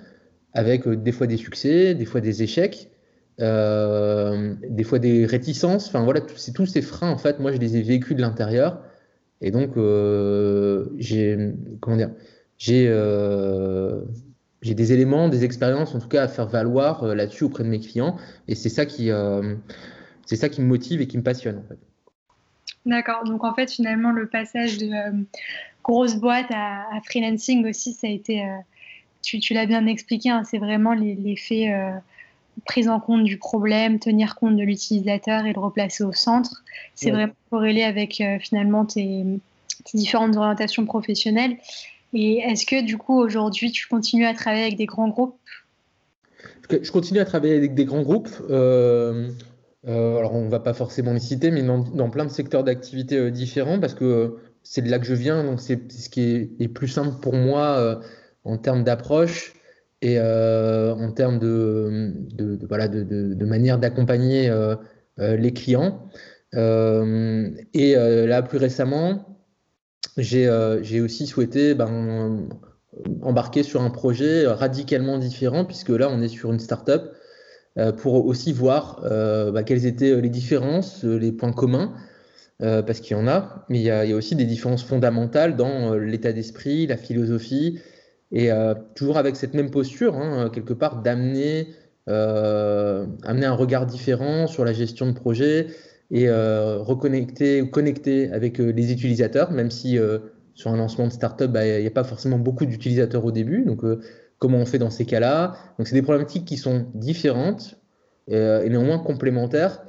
avec 0.52 0.86
des 0.86 1.12
fois 1.12 1.26
des 1.26 1.36
succès, 1.38 1.94
des 1.94 2.04
fois 2.04 2.20
des 2.20 2.42
échecs. 2.42 2.90
des 3.38 4.84
fois 4.84 4.98
des 4.98 5.24
réticences, 5.24 5.88
enfin 5.88 6.04
voilà, 6.04 6.20
c'est 6.36 6.52
tous 6.52 6.66
ces 6.66 6.82
freins 6.82 7.10
en 7.10 7.18
fait, 7.18 7.40
moi 7.40 7.50
je 7.50 7.56
les 7.56 7.78
ai 7.78 7.82
vécus 7.82 8.14
de 8.14 8.20
l'intérieur 8.20 8.82
et 9.40 9.50
donc, 9.50 9.76
euh, 9.76 10.86
j'ai 10.98 11.52
comment 11.80 11.96
dire, 11.96 12.10
j'ai 12.58 12.86
euh, 12.88 14.02
j'ai 14.62 14.74
des 14.74 14.92
éléments, 14.92 15.28
des 15.28 15.44
expériences, 15.44 15.94
en 15.94 15.98
tout 15.98 16.08
cas, 16.08 16.24
à 16.24 16.28
faire 16.28 16.46
valoir 16.46 17.04
euh, 17.04 17.14
là-dessus 17.14 17.44
auprès 17.44 17.64
de 17.64 17.68
mes 17.68 17.80
clients. 17.80 18.16
Et 18.48 18.54
c'est 18.54 18.68
ça 18.68 18.84
qui 18.84 19.10
c'est 20.26 20.36
ça 20.36 20.48
qui 20.48 20.60
me 20.60 20.66
motive 20.66 21.00
et 21.00 21.06
qui 21.06 21.18
me 21.18 21.22
passionne 21.22 21.58
en 21.58 21.68
fait. 21.68 21.78
D'accord. 22.86 23.24
Donc 23.24 23.44
en 23.44 23.54
fait, 23.54 23.70
finalement, 23.70 24.12
le 24.12 24.26
passage 24.26 24.78
de 24.78 24.90
grosse 25.82 26.16
boîte 26.16 26.50
à, 26.50 26.84
freelancing 27.04 27.66
aussi, 27.68 27.94
ça 27.94 28.06
a 28.06 28.10
été, 28.10 28.46
tu, 29.22 29.40
tu 29.40 29.54
l'as 29.54 29.66
bien 29.66 29.86
expliqué, 29.86 30.30
hein, 30.30 30.44
c'est 30.44 30.58
vraiment 30.58 30.94
l'effet 30.94 31.72
prise 32.64 32.88
en 32.88 33.00
compte 33.00 33.24
du 33.24 33.38
problème, 33.38 33.98
tenir 33.98 34.34
compte 34.34 34.56
de 34.56 34.62
l'utilisateur 34.62 35.46
et 35.46 35.52
le 35.52 35.60
replacer 35.60 36.04
au 36.04 36.12
centre. 36.12 36.62
C'est 36.94 37.10
vraiment 37.10 37.32
corrélé 37.50 37.82
avec 37.82 38.20
euh, 38.20 38.38
finalement 38.38 38.84
tes, 38.84 39.24
différentes 39.94 40.36
orientations 40.36 40.84
professionnelles. 40.84 41.56
Et 42.12 42.38
est-ce 42.38 42.66
que 42.66 42.82
du 42.82 42.98
coup 42.98 43.18
aujourd'hui 43.18 43.70
tu 43.70 43.86
continues 43.88 44.26
à 44.26 44.34
travailler 44.34 44.64
avec 44.64 44.76
des 44.76 44.86
grands 44.86 45.08
groupes? 45.08 45.36
Je 46.70 46.90
continue 46.90 47.20
à 47.20 47.24
travailler 47.24 47.56
avec 47.56 47.74
des 47.74 47.84
grands 47.84 48.02
groupes. 48.02 48.30
Euh, 48.50 49.30
euh, 49.88 50.18
alors 50.18 50.34
on 50.34 50.44
ne 50.44 50.50
va 50.50 50.60
pas 50.60 50.74
forcément 50.74 51.12
les 51.12 51.20
citer, 51.20 51.50
mais 51.50 51.62
dans, 51.62 52.10
plein 52.10 52.24
de 52.24 52.30
secteurs 52.30 52.64
d'activité 52.64 53.30
différents 53.30 53.80
parce 53.80 53.94
que 53.94 54.38
c'est 54.62 54.82
de 54.82 54.90
là 54.90 54.98
que 54.98 55.06
je 55.06 55.14
viens, 55.14 55.42
donc 55.42 55.60
c'est 55.60 55.90
ce 55.90 56.08
qui 56.10 56.20
est, 56.20 56.50
est, 56.60 56.68
plus 56.68 56.88
simple 56.88 57.18
pour 57.20 57.34
moi 57.34 58.00
en 58.44 58.58
termes 58.58 58.84
d'approche 58.84 59.54
et 60.02 60.18
euh, 60.18 60.94
en 60.94 61.12
termes 61.12 61.38
de, 61.38 62.58
voilà, 62.68 62.88
de, 62.88 63.44
manière 63.44 63.78
d'accompagner 63.78 64.48
euh, 64.48 64.74
euh, 65.18 65.36
les 65.36 65.52
clients. 65.52 66.08
et 66.54 67.94
là, 67.94 68.42
plus 68.42 68.58
récemment, 68.58 69.38
j'ai 70.16 71.00
aussi 71.00 71.26
souhaité 71.26 71.74
ben, 71.74 72.48
embarquer 73.22 73.62
sur 73.62 73.82
un 73.82 73.90
projet 73.90 74.46
radicalement 74.46 75.18
différent, 75.18 75.64
puisque 75.64 75.90
là, 75.90 76.08
on 76.10 76.22
est 76.22 76.28
sur 76.28 76.52
une 76.52 76.60
start-up, 76.60 77.14
pour 77.98 78.26
aussi 78.26 78.52
voir 78.52 79.00
bah, 79.52 79.62
quelles 79.62 79.86
étaient 79.86 80.20
les 80.20 80.28
différences, 80.28 81.04
les 81.04 81.32
points 81.32 81.52
communs, 81.52 81.94
parce 82.58 83.00
qu'il 83.00 83.16
y 83.16 83.20
en 83.20 83.28
a, 83.28 83.64
mais 83.68 83.78
il 83.78 83.84
y, 83.84 83.90
a, 83.90 84.16
aussi 84.16 84.34
des 84.34 84.44
différences 84.46 84.82
fondamentales 84.82 85.56
dans 85.56 85.94
l'état 85.94 86.32
d'esprit, 86.32 86.86
la 86.86 86.96
philosophie, 86.96 87.78
et 88.32 88.50
toujours 88.94 89.18
avec 89.18 89.36
cette 89.36 89.54
même 89.54 89.70
posture, 89.70 90.16
hein, 90.16 90.50
quelque 90.52 90.72
part, 90.72 91.02
d'amener 91.02 91.68
amener 92.06 93.46
un 93.46 93.54
regard 93.54 93.86
différent 93.86 94.46
sur 94.46 94.64
la 94.64 94.72
gestion 94.72 95.06
de 95.06 95.12
projet 95.12 95.68
et 96.10 96.30
reconnecter 96.30 97.62
ou 97.62 97.66
connecter 97.68 98.32
avec 98.32 98.58
les 98.58 98.92
utilisateurs, 98.92 99.50
même 99.50 99.70
si 99.70 99.98
sur 100.54 100.70
un 100.70 100.76
lancement 100.76 101.06
de 101.06 101.12
startup, 101.12 101.50
bah, 101.50 101.66
il 101.66 101.80
n'y 101.80 101.86
a 101.86 101.92
pas 101.92 102.04
forcément 102.04 102.38
beaucoup 102.38 102.66
d'utilisateurs 102.66 103.24
au 103.24 103.32
début. 103.32 103.64
Donc, 103.64 103.82
comment 104.38 104.58
on 104.58 104.66
fait 104.66 104.78
dans 104.78 104.90
ces 104.90 105.06
cas-là? 105.06 105.54
Donc, 105.78 105.88
c'est 105.88 105.94
des 105.94 106.02
problématiques 106.02 106.44
qui 106.44 106.56
sont 106.56 106.86
différentes 106.94 107.76
et 108.28 108.68
néanmoins 108.68 108.98
complémentaires. 108.98 109.82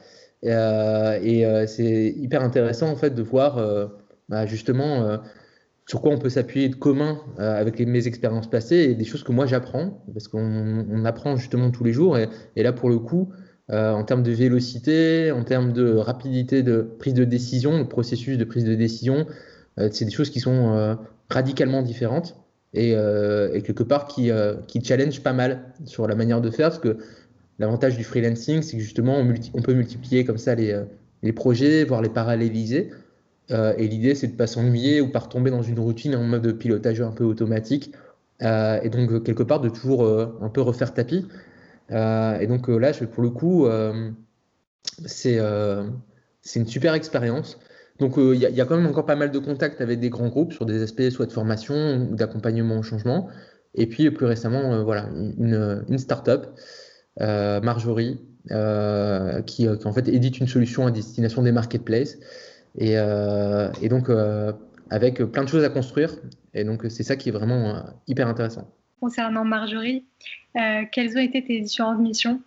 Euh, 0.46 1.20
et 1.22 1.46
euh, 1.46 1.68
c'est 1.68 2.14
hyper 2.18 2.42
intéressant 2.42 2.90
en 2.90 2.96
fait 2.96 3.12
de 3.12 3.22
voir 3.22 3.58
euh, 3.58 3.86
bah, 4.30 4.46
justement 4.46 5.20
sur 5.92 6.02
quoi 6.02 6.14
on 6.14 6.18
peut 6.18 6.30
s'appuyer 6.30 6.70
de 6.70 6.76
commun 6.76 7.20
avec 7.38 7.78
mes 7.80 8.08
expériences 8.08 8.50
passées 8.50 8.78
et 8.78 8.96
des 8.96 9.04
choses 9.04 9.24
que 9.24 9.34
moi 9.34 9.46
j'apprends, 9.46 10.06
parce 10.14 10.30
qu'on 10.30 11.04
apprend 11.04 11.36
justement 11.36 11.70
tous 11.70 11.84
les 11.84 11.92
jours. 11.92 12.18
Et, 12.18 12.64
là, 12.64 12.72
pour 12.72 12.90
le 12.90 12.98
coup, 12.98 13.34
en 13.68 14.02
termes 14.06 14.24
de 14.24 14.32
vélocité, 14.32 15.34
en 15.34 15.44
termes 15.44 15.74
de 15.74 15.96
rapidité 15.96 16.64
de 16.64 16.82
prise 16.98 17.14
de 17.14 17.26
décision, 17.26 17.78
le 17.78 17.90
processus 17.90 18.38
de 18.38 18.46
prise 18.46 18.64
de 18.64 18.74
décision, 18.74 19.28
c'est 19.92 20.06
des 20.06 20.12
choses 20.12 20.30
qui 20.30 20.40
sont 20.40 20.98
radicalement 21.30 21.82
différentes 21.82 22.38
et, 22.74 22.92
quelque 23.66 23.84
part 23.84 24.06
qui, 24.06 24.32
qui 24.68 24.82
challenge 24.82 25.20
pas 25.20 25.34
mal 25.34 25.74
sur 25.84 26.08
la 26.08 26.16
manière 26.16 26.40
de 26.40 26.52
faire, 26.52 26.70
parce 26.70 26.80
que 26.80 27.00
L'avantage 27.62 27.96
du 27.96 28.04
freelancing, 28.04 28.64
c'est 28.64 28.76
que 28.76 28.82
justement, 28.82 29.18
on, 29.20 29.62
peut 29.62 29.74
multiplier 29.76 30.26
comme 30.26 30.40
ça 30.40 30.56
les, 30.56 30.72
euh, 30.72 30.84
les 31.22 31.32
projets, 31.32 31.84
voire 31.84 32.02
les 32.02 32.10
paralléliser. 32.10 32.90
Euh, 33.52 33.74
et 33.78 33.88
l'idée, 33.88 34.16
c'est 34.16 34.28
de 34.28 34.34
ne 34.34 34.38
pas 34.38 34.48
s'ennuyer 34.48 35.02
ou 35.02 35.10
pas 35.10 35.20
retomber 35.20 35.52
dans 35.52 35.62
une 35.62 35.80
routine 35.80 36.16
en 36.16 36.24
mode 36.24 36.52
pilotage 36.58 37.02
un 37.02 37.12
peu 37.12 37.24
automatique. 37.24 37.94
Euh, 38.42 38.80
et 38.82 38.90
donc, 38.90 39.24
quelque 39.24 39.44
part, 39.44 39.60
de 39.62 39.70
toujours 39.70 40.08
un 40.08 40.50
peu 40.50 40.62
refaire 40.62 40.94
tapis. 40.94 41.28
et 41.90 42.48
donc 42.48 42.68
là, 42.68 42.92
pour 43.14 43.24
le 43.24 43.30
coup, 43.30 43.68
c'est 45.06 45.38
une 45.38 46.68
super 46.68 46.94
expérience. 46.94 47.60
Donc, 48.00 48.16
il 48.18 48.40
y, 48.40 48.62
a 48.62 48.66
quand 48.66 48.78
même 48.78 48.88
encore 48.88 49.06
pas 49.06 49.16
mal 49.16 49.32
de 49.32 49.38
contacts 49.38 49.80
avec 49.80 50.00
des 50.00 50.10
grands 50.10 50.30
groupes 50.30 50.54
sur 50.54 50.66
des 50.66 50.82
aspects 50.82 51.10
soit 51.10 51.28
de 51.28 51.32
formation 51.32 52.08
ou 52.10 52.16
d'accompagnement 52.16 52.80
au 52.80 52.84
changement. 52.84 53.30
Et 53.76 53.86
puis, 53.86 54.10
plus 54.12 54.26
récemment, 54.26 54.84
voilà, 54.84 55.08
une, 55.38 55.86
une 55.88 55.98
start-up 56.00 56.48
euh, 57.20 57.60
Marjorie, 57.62 58.22
euh, 58.52 59.42
qui, 59.42 59.68
en 59.68 59.94
fait 59.94 60.08
édite 60.08 60.40
une 60.40 60.48
solution 60.48 60.88
à 60.88 60.92
destination 60.92 61.44
des 61.44 61.52
marketplaces. 61.52 62.18
Et, 62.78 62.98
euh, 62.98 63.70
donc, 63.90 64.10
avec 64.90 65.24
plein 65.24 65.44
de 65.44 65.50
choses 65.50 65.64
à 65.64 65.70
construire. 65.70 66.16
Et 66.54 66.64
donc, 66.64 66.86
c'est 66.90 67.04
ça 67.04 67.16
qui 67.16 67.30
est 67.30 67.32
vraiment 67.32 67.84
hyper 68.08 68.28
intéressant. 68.28 68.68
Concernant 69.00 69.46
Marjorie, 69.46 70.06
quelles 70.92 71.18
ont 71.18 71.22
été 71.22 71.44
tes 71.44 71.60
différentes 71.62 72.00
missions? 72.00 72.42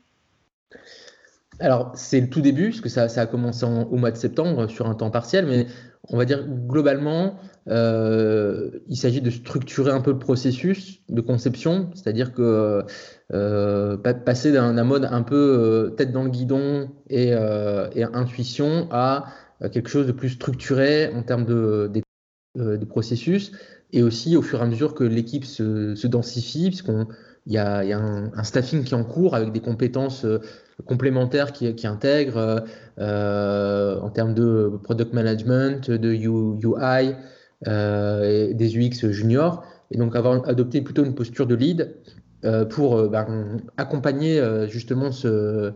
Alors, 1.61 1.93
c'est 1.95 2.21
le 2.21 2.29
tout 2.29 2.41
début, 2.41 2.71
parce 2.71 2.81
que 2.81 2.89
ça, 2.89 3.05
a 3.21 3.27
commencé 3.27 3.65
au 3.65 3.97
mois 3.97 4.11
de 4.11 4.17
septembre 4.17 4.67
sur 4.67 4.89
un 4.89 4.95
temps 4.95 5.11
partiel, 5.11 5.47
mais 5.47 5.67
on 6.09 6.17
va 6.17 6.25
dire 6.25 6.47
globalement, 6.47 7.39
euh, 7.69 8.71
il 8.89 8.97
s'agit 8.97 9.21
de 9.21 9.31
structurer 9.31 9.91
un 9.91 10.01
peu 10.01 10.11
le 10.11 10.19
processus 10.19 11.01
de 11.09 11.21
conception, 11.21 11.91
c'est-à-dire 11.95 12.35
que 12.35 12.85
euh, 13.33 13.97
passer 13.97 14.53
d'un 14.53 14.85
mode 14.85 15.09
un 15.11 15.23
peu 15.23 15.35
euh, 15.37 15.91
tête 15.91 16.13
dans 16.13 16.25
le 16.25 16.31
guidon 16.31 16.91
et, 17.09 17.33
intuition 17.33 18.89
à 18.91 19.27
quelque 19.69 19.89
chose 19.89 20.07
de 20.07 20.13
plus 20.13 20.31
structuré 20.31 21.13
en 21.15 21.23
termes 21.23 21.45
de, 21.45 21.91
processus, 22.89 23.53
et 23.93 24.03
aussi 24.03 24.37
au 24.37 24.43
fur 24.43 24.61
et 24.61 24.63
à 24.63 24.67
mesure 24.67 24.95
que 24.95 25.05
l'équipe 25.05 25.45
se, 25.45 26.07
densifie, 26.07 26.69
puisqu'il 26.69 27.07
y 27.47 27.59
a, 27.59 27.99
un, 27.99 28.45
staffing 28.45 28.85
qui 28.85 28.95
est 28.95 28.97
en 28.97 29.05
cours 29.05 29.35
avec 29.35 29.53
des 29.53 29.61
compétences 29.61 30.27
complémentaires 30.87 31.53
qui, 31.53 31.87
intègrent 31.87 32.65
euh, 32.99 33.99
en 34.01 34.11
termes 34.11 34.35
de 34.35 34.79
product 34.83 35.13
management, 35.13 35.91
de 35.91 36.13
UI, 36.13 37.15
euh, 37.67 38.53
des 38.53 38.77
UX 38.77 39.11
juniors, 39.11 39.65
et 39.91 39.99
donc 39.99 40.17
avoir 40.17 40.47
adopté 40.49 40.81
plutôt 40.83 41.05
une 41.05 41.15
posture 41.15 41.47
de 41.47 41.55
lead 41.55 41.97
euh, 42.45 42.65
pour 42.65 43.09
ben, 43.09 43.59
accompagner 43.77 44.41
justement 44.69 45.13
ce, 45.13 45.73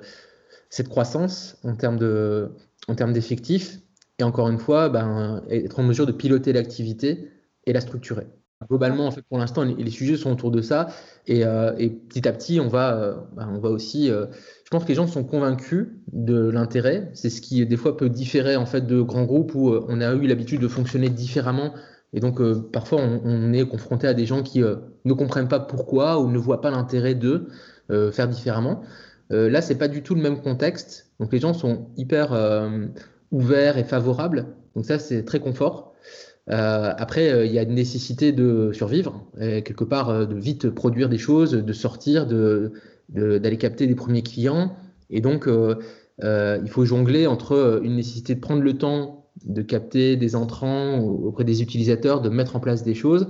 cette 0.71 0.88
croissance 0.88 1.59
en 1.64 1.75
termes 1.76 1.99
de 1.99 2.50
en 2.88 2.95
termes 2.95 3.12
d'effectifs 3.12 3.78
et 4.18 4.25
encore 4.25 4.49
une 4.49 4.59
fois 4.59 4.88
ben, 4.88 5.42
être 5.49 5.78
en 5.78 5.83
mesure 5.83 6.07
de 6.07 6.12
piloter 6.12 6.52
l'activité 6.52 7.30
et 7.66 7.73
la 7.73 7.80
structurer. 7.80 8.26
Globalement, 8.66 9.07
en 9.07 9.12
fait, 9.12 9.23
pour 9.23 9.38
l'instant, 9.38 9.62
les, 9.62 9.90
sujets 9.90 10.16
sont 10.16 10.33
autour 10.33 10.50
de 10.50 10.62
ça. 10.62 10.88
Et, 11.28 11.45
euh, 11.45 11.73
petit 12.09 12.26
à 12.26 12.33
petit, 12.33 12.59
on 12.59 12.66
va, 12.66 12.97
euh, 12.97 13.14
bah, 13.37 13.49
on 13.49 13.61
va 13.61 13.68
aussi. 13.68 14.11
Euh, 14.11 14.26
je 14.64 14.71
pense 14.71 14.83
que 14.83 14.88
les 14.88 14.97
gens 14.97 15.07
sont 15.07 15.23
convaincus 15.23 15.87
de 16.12 16.50
l'intérêt. 16.50 17.09
C'est 17.14 17.30
ce 17.30 17.40
qui, 17.40 17.64
des 17.64 17.76
fois, 17.76 17.97
peut 17.97 18.09
différer 18.09 18.57
en 18.57 18.66
fait, 18.66 18.85
de 18.85 19.00
grands 19.00 19.25
groupes 19.25 19.54
où 19.54 19.71
on 19.88 20.00
a 20.00 20.12
eu 20.12 20.26
l'habitude 20.26 20.61
de 20.61 20.66
fonctionner 20.66 21.09
différemment. 21.09 21.73
Et 22.12 22.18
donc, 22.18 22.42
parfois, 22.73 23.00
on, 23.00 23.52
est 23.52 23.68
confronté 23.68 24.09
à 24.09 24.14
des 24.14 24.26
gens 24.26 24.42
qui 24.42 24.61
ne 24.61 25.12
comprennent 25.12 25.49
pas 25.49 25.61
pourquoi 25.61 26.18
ou 26.21 26.28
ne 26.28 26.38
voient 26.38 26.61
pas 26.61 26.71
l'intérêt 26.71 27.14
de 27.14 27.49
faire 28.12 28.28
différemment. 28.28 28.83
là, 29.30 29.61
c'est 29.61 29.76
pas 29.76 29.88
du 29.88 30.02
tout 30.02 30.14
le 30.14 30.23
même 30.23 30.40
contexte. 30.40 31.08
Donc, 31.20 31.32
les 31.32 31.40
gens 31.40 31.54
sont 31.54 31.88
hyper 31.96 32.32
ouverts 33.32 33.78
et 33.78 33.84
favorables. 33.84 34.46
Donc, 34.75 34.84
ça, 34.84 34.98
c'est 34.98 35.25
très 35.25 35.40
confort. 35.40 35.88
Euh, 36.50 36.92
après, 36.96 37.30
euh, 37.30 37.44
il 37.44 37.52
y 37.52 37.58
a 37.58 37.62
une 37.62 37.75
nécessité 37.75 38.32
de 38.32 38.72
survivre, 38.72 39.26
quelque 39.38 39.84
part 39.84 40.08
euh, 40.08 40.25
de 40.25 40.34
vite 40.34 40.70
produire 40.70 41.08
des 41.08 41.18
choses, 41.18 41.52
de 41.52 41.72
sortir, 41.72 42.26
d'aller 42.26 42.70
de, 43.10 43.54
capter 43.56 43.87
des 43.87 43.94
premiers 43.94 44.22
clients. 44.22 44.75
Et 45.10 45.20
donc, 45.20 45.48
il 45.48 46.68
faut 46.68 46.84
jongler 46.84 47.26
entre 47.26 47.80
une 47.82 47.96
nécessité 47.96 48.34
de 48.34 48.40
prendre 48.40 48.62
le 48.62 48.76
temps 48.76 49.14
de 49.44 49.62
capter 49.62 50.16
des 50.16 50.34
entrants 50.34 50.98
auprès 50.98 51.44
des 51.44 51.62
utilisateurs, 51.62 52.20
de 52.20 52.28
mettre 52.28 52.56
en 52.56 52.60
place 52.60 52.82
des 52.82 52.94
choses, 52.94 53.28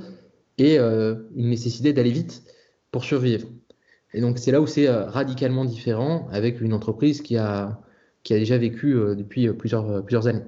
et 0.57 0.79
une 0.79 1.51
nécessité 1.51 1.93
d'aller 1.93 2.11
vite 2.11 2.43
pour 2.91 3.05
survivre. 3.05 3.47
Et 4.15 4.21
donc, 4.21 4.39
c'est 4.39 4.53
là 4.53 4.61
où 4.61 4.67
c'est 4.67 4.89
radicalement 4.89 5.65
différent 5.65 6.29
avec 6.31 6.61
une 6.61 6.73
entreprise 6.73 7.21
qui 7.21 7.37
a, 7.37 7.81
qui 8.23 8.35
a 8.35 8.39
déjà 8.39 8.57
vécu 8.57 8.95
depuis 8.95 9.53
plusieurs, 9.53 10.05
plusieurs 10.05 10.27
années. 10.29 10.45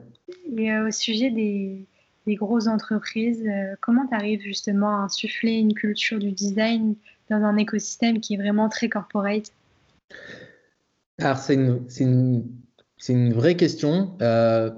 Et 0.57 0.73
au 0.79 0.91
sujet 0.91 1.31
des, 1.31 1.87
des 2.27 2.35
grosses 2.35 2.67
entreprises. 2.67 3.45
Euh, 3.47 3.75
comment 3.81 4.07
tu 4.07 4.15
arrives 4.15 4.43
justement 4.43 5.01
à 5.01 5.05
insuffler 5.05 5.53
une 5.53 5.75
culture 5.75 6.19
du 6.19 6.33
design 6.33 6.95
dans 7.31 7.43
un 7.43 7.57
écosystème 7.57 8.21
qui 8.21 8.35
est 8.35 8.37
vraiment 8.37 8.69
très 8.69 8.89
corporate? 8.89 9.53
Alors, 11.19 11.39
c'est 11.39 11.55
une, 11.55 11.87
une, 11.99 12.45
une, 13.09 13.33
vraie 13.33 13.57
question. 13.57 14.17
Euh, 14.23 14.71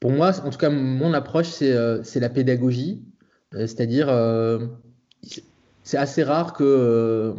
pour 0.00 0.10
moi, 0.10 0.32
en 0.44 0.50
tout 0.50 0.58
cas, 0.58 0.70
mon 0.70 1.12
approche, 1.12 1.48
c'est 1.48 1.72
euh, 1.72 2.02
la 2.16 2.28
pédagogie. 2.28 3.02
C'est-à-dire, 3.52 4.08
c'est 5.84 5.96
assez 5.96 6.24
rare 6.24 6.54
que 6.54 7.36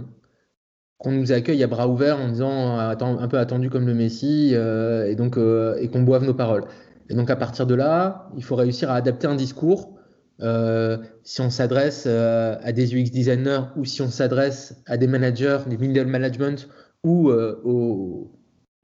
qu'on 0.97 1.11
nous 1.11 1.31
accueille 1.31 1.63
à 1.63 1.67
bras 1.67 1.87
ouverts 1.87 2.19
en 2.19 2.29
disant 2.29 2.77
un 2.79 3.27
peu 3.27 3.37
attendu 3.37 3.69
comme 3.69 3.85
le 3.85 3.93
Messie 3.93 4.53
et 4.53 5.15
donc 5.15 5.37
et 5.37 5.87
qu'on 5.89 6.03
boive 6.03 6.23
nos 6.23 6.33
paroles. 6.33 6.63
Et 7.09 7.13
donc 7.13 7.29
à 7.29 7.35
partir 7.35 7.67
de 7.67 7.75
là, 7.75 8.29
il 8.35 8.43
faut 8.43 8.55
réussir 8.55 8.89
à 8.89 8.95
adapter 8.95 9.27
un 9.27 9.35
discours. 9.35 9.95
Euh, 10.41 10.97
si 11.23 11.41
on 11.41 11.49
s'adresse 11.49 12.05
euh, 12.07 12.57
à 12.61 12.73
des 12.73 12.93
UX 12.93 13.09
designers 13.09 13.61
ou 13.77 13.85
si 13.85 14.01
on 14.01 14.09
s'adresse 14.09 14.81
à 14.85 14.97
des 14.97 15.07
managers, 15.07 15.59
des 15.67 15.77
middle 15.77 16.07
management 16.07 16.67
ou 17.03 17.29
euh, 17.29 17.61
aux, 17.63 18.31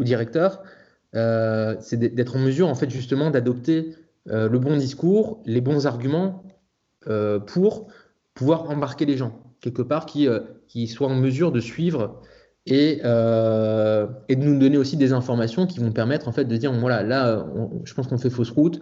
directeurs, 0.01 0.63
c'est 1.13 1.98
d'être 1.98 2.36
en 2.36 2.39
mesure 2.39 2.68
en 2.70 2.74
fait 2.74 2.89
justement 2.89 3.30
d'adopter 3.30 3.96
le 4.25 4.58
bon 4.58 4.75
discours, 4.75 5.44
les 5.46 5.62
bons 5.62 5.86
arguments 5.86 6.44
pour 7.46 7.88
pouvoir 8.34 8.68
embarquer 8.72 9.06
les 9.06 9.15
gens 9.15 9.50
quelque 9.62 9.82
part 9.82 10.06
qui, 10.06 10.27
qui 10.68 10.88
soient 10.88 11.08
en 11.08 11.15
mesure 11.15 11.51
de 11.51 11.60
suivre 11.60 12.22
et, 12.65 13.01
euh, 13.06 14.08
et, 14.30 14.36
de 14.36 14.44
nous 14.44 14.60
donner 14.60 14.77
aussi 14.77 14.98
des 14.98 15.13
informations 15.13 15.65
qui 15.65 15.80
vont 15.80 15.91
permettre 15.91 16.27
en 16.27 16.32
fait 16.32 16.46
de 16.46 16.58
dire 16.58 16.72
voilà 16.74 17.03
là 17.03 17.46
je 17.84 17.94
pense 17.94 18.08
qu'on 18.08 18.18
fait 18.18 18.30
fausse 18.30 18.51
route 18.51 18.82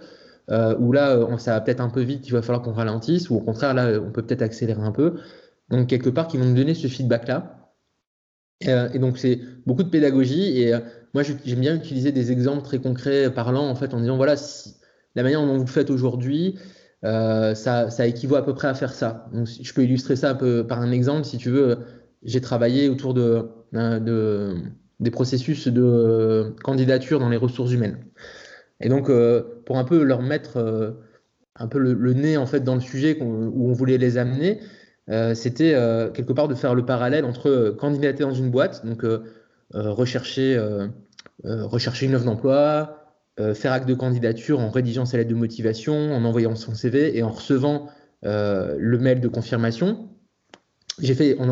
euh, 0.51 0.75
ou 0.79 0.91
là 0.91 1.17
ça 1.37 1.53
va 1.53 1.61
peut-être 1.61 1.79
un 1.79 1.89
peu 1.89 2.01
vite 2.01 2.27
il 2.27 2.31
va 2.31 2.41
falloir 2.41 2.61
qu'on 2.61 2.73
ralentisse 2.73 3.29
ou 3.29 3.35
au 3.35 3.39
contraire 3.41 3.73
là 3.73 3.99
on 4.01 4.11
peut 4.11 4.23
peut-être 4.23 4.41
accélérer 4.41 4.81
un 4.81 4.91
peu. 4.91 5.15
Donc 5.69 5.87
quelque 5.87 6.09
part 6.09 6.27
qui 6.27 6.37
vont 6.37 6.45
nous 6.45 6.55
donner 6.55 6.73
ce 6.73 6.87
feedback 6.87 7.27
là 7.27 7.71
euh, 8.67 8.89
et 8.91 8.99
donc 8.99 9.17
c'est 9.17 9.39
beaucoup 9.65 9.83
de 9.83 9.89
pédagogie 9.89 10.59
et 10.59 10.73
euh, 10.73 10.79
moi 11.13 11.23
j'aime 11.23 11.59
bien 11.59 11.75
utiliser 11.75 12.11
des 12.11 12.31
exemples 12.31 12.63
très 12.63 12.79
concrets 12.79 13.33
parlants 13.33 13.69
en 13.69 13.75
fait 13.75 13.93
en 13.93 14.01
disant 14.01 14.17
voilà 14.17 14.35
la 15.15 15.23
manière 15.23 15.41
dont 15.41 15.55
vous 15.55 15.63
le 15.63 15.69
faites 15.69 15.89
aujourd'hui 15.89 16.55
ça, 17.03 17.89
ça 17.89 18.07
équivaut 18.07 18.35
à 18.35 18.45
peu 18.45 18.53
près 18.53 18.67
à 18.67 18.73
faire 18.73 18.91
ça 18.91 19.29
donc 19.33 19.47
je 19.47 19.73
peux 19.73 19.83
illustrer 19.83 20.17
ça 20.17 20.31
un 20.31 20.35
peu 20.35 20.67
par 20.67 20.81
un 20.81 20.91
exemple 20.91 21.23
si 21.23 21.37
tu 21.37 21.49
veux 21.49 21.77
j'ai 22.23 22.41
travaillé 22.41 22.89
autour 22.89 23.13
de, 23.13 23.49
des 24.99 25.11
processus 25.11 25.67
de 25.67 26.53
candidature 26.63 27.19
dans 27.19 27.29
les 27.29 27.37
ressources 27.37 27.71
humaines. 27.71 27.97
Et 28.81 28.89
donc, 28.89 29.11
pour 29.65 29.77
un 29.77 29.83
peu 29.83 30.03
leur 30.03 30.21
mettre 30.21 30.95
un 31.55 31.67
peu 31.67 31.79
le, 31.79 32.13
nez 32.13 32.37
en 32.37 32.45
fait 32.45 32.61
dans 32.61 32.75
le 32.75 32.81
sujet 32.81 33.17
où 33.21 33.69
on 33.69 33.73
voulait 33.73 33.97
les 33.97 34.17
amener, 34.17 34.59
c'était 35.33 35.73
quelque 36.13 36.33
part 36.33 36.47
de 36.47 36.55
faire 36.55 36.75
le 36.75 36.85
parallèle 36.85 37.25
entre 37.25 37.75
candidater 37.77 38.23
dans 38.23 38.33
une 38.33 38.51
boîte, 38.51 38.85
donc 38.85 39.05
rechercher, 39.73 40.59
rechercher 41.43 42.05
une 42.07 42.15
offre 42.15 42.25
d'emploi, 42.25 43.08
faire 43.53 43.71
acte 43.71 43.87
de 43.87 43.93
candidature 43.93 44.59
en 44.59 44.69
rédigeant 44.69 45.05
sa 45.05 45.17
lettre 45.17 45.29
de 45.29 45.35
motivation, 45.35 46.13
en 46.13 46.25
envoyant 46.25 46.55
son 46.55 46.75
CV 46.75 47.17
et 47.17 47.23
en 47.23 47.29
recevant 47.29 47.87
le 48.23 48.97
mail 48.97 49.21
de 49.21 49.27
confirmation. 49.27 50.09
J'ai 51.01 51.13
fait, 51.13 51.37
on, 51.39 51.49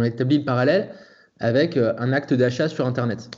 a 0.00 0.06
établi 0.06 0.38
le 0.38 0.44
parallèle 0.44 0.90
avec 1.40 1.76
un 1.76 2.12
acte 2.12 2.34
d'achat 2.34 2.68
sur 2.68 2.86
Internet. 2.86 3.30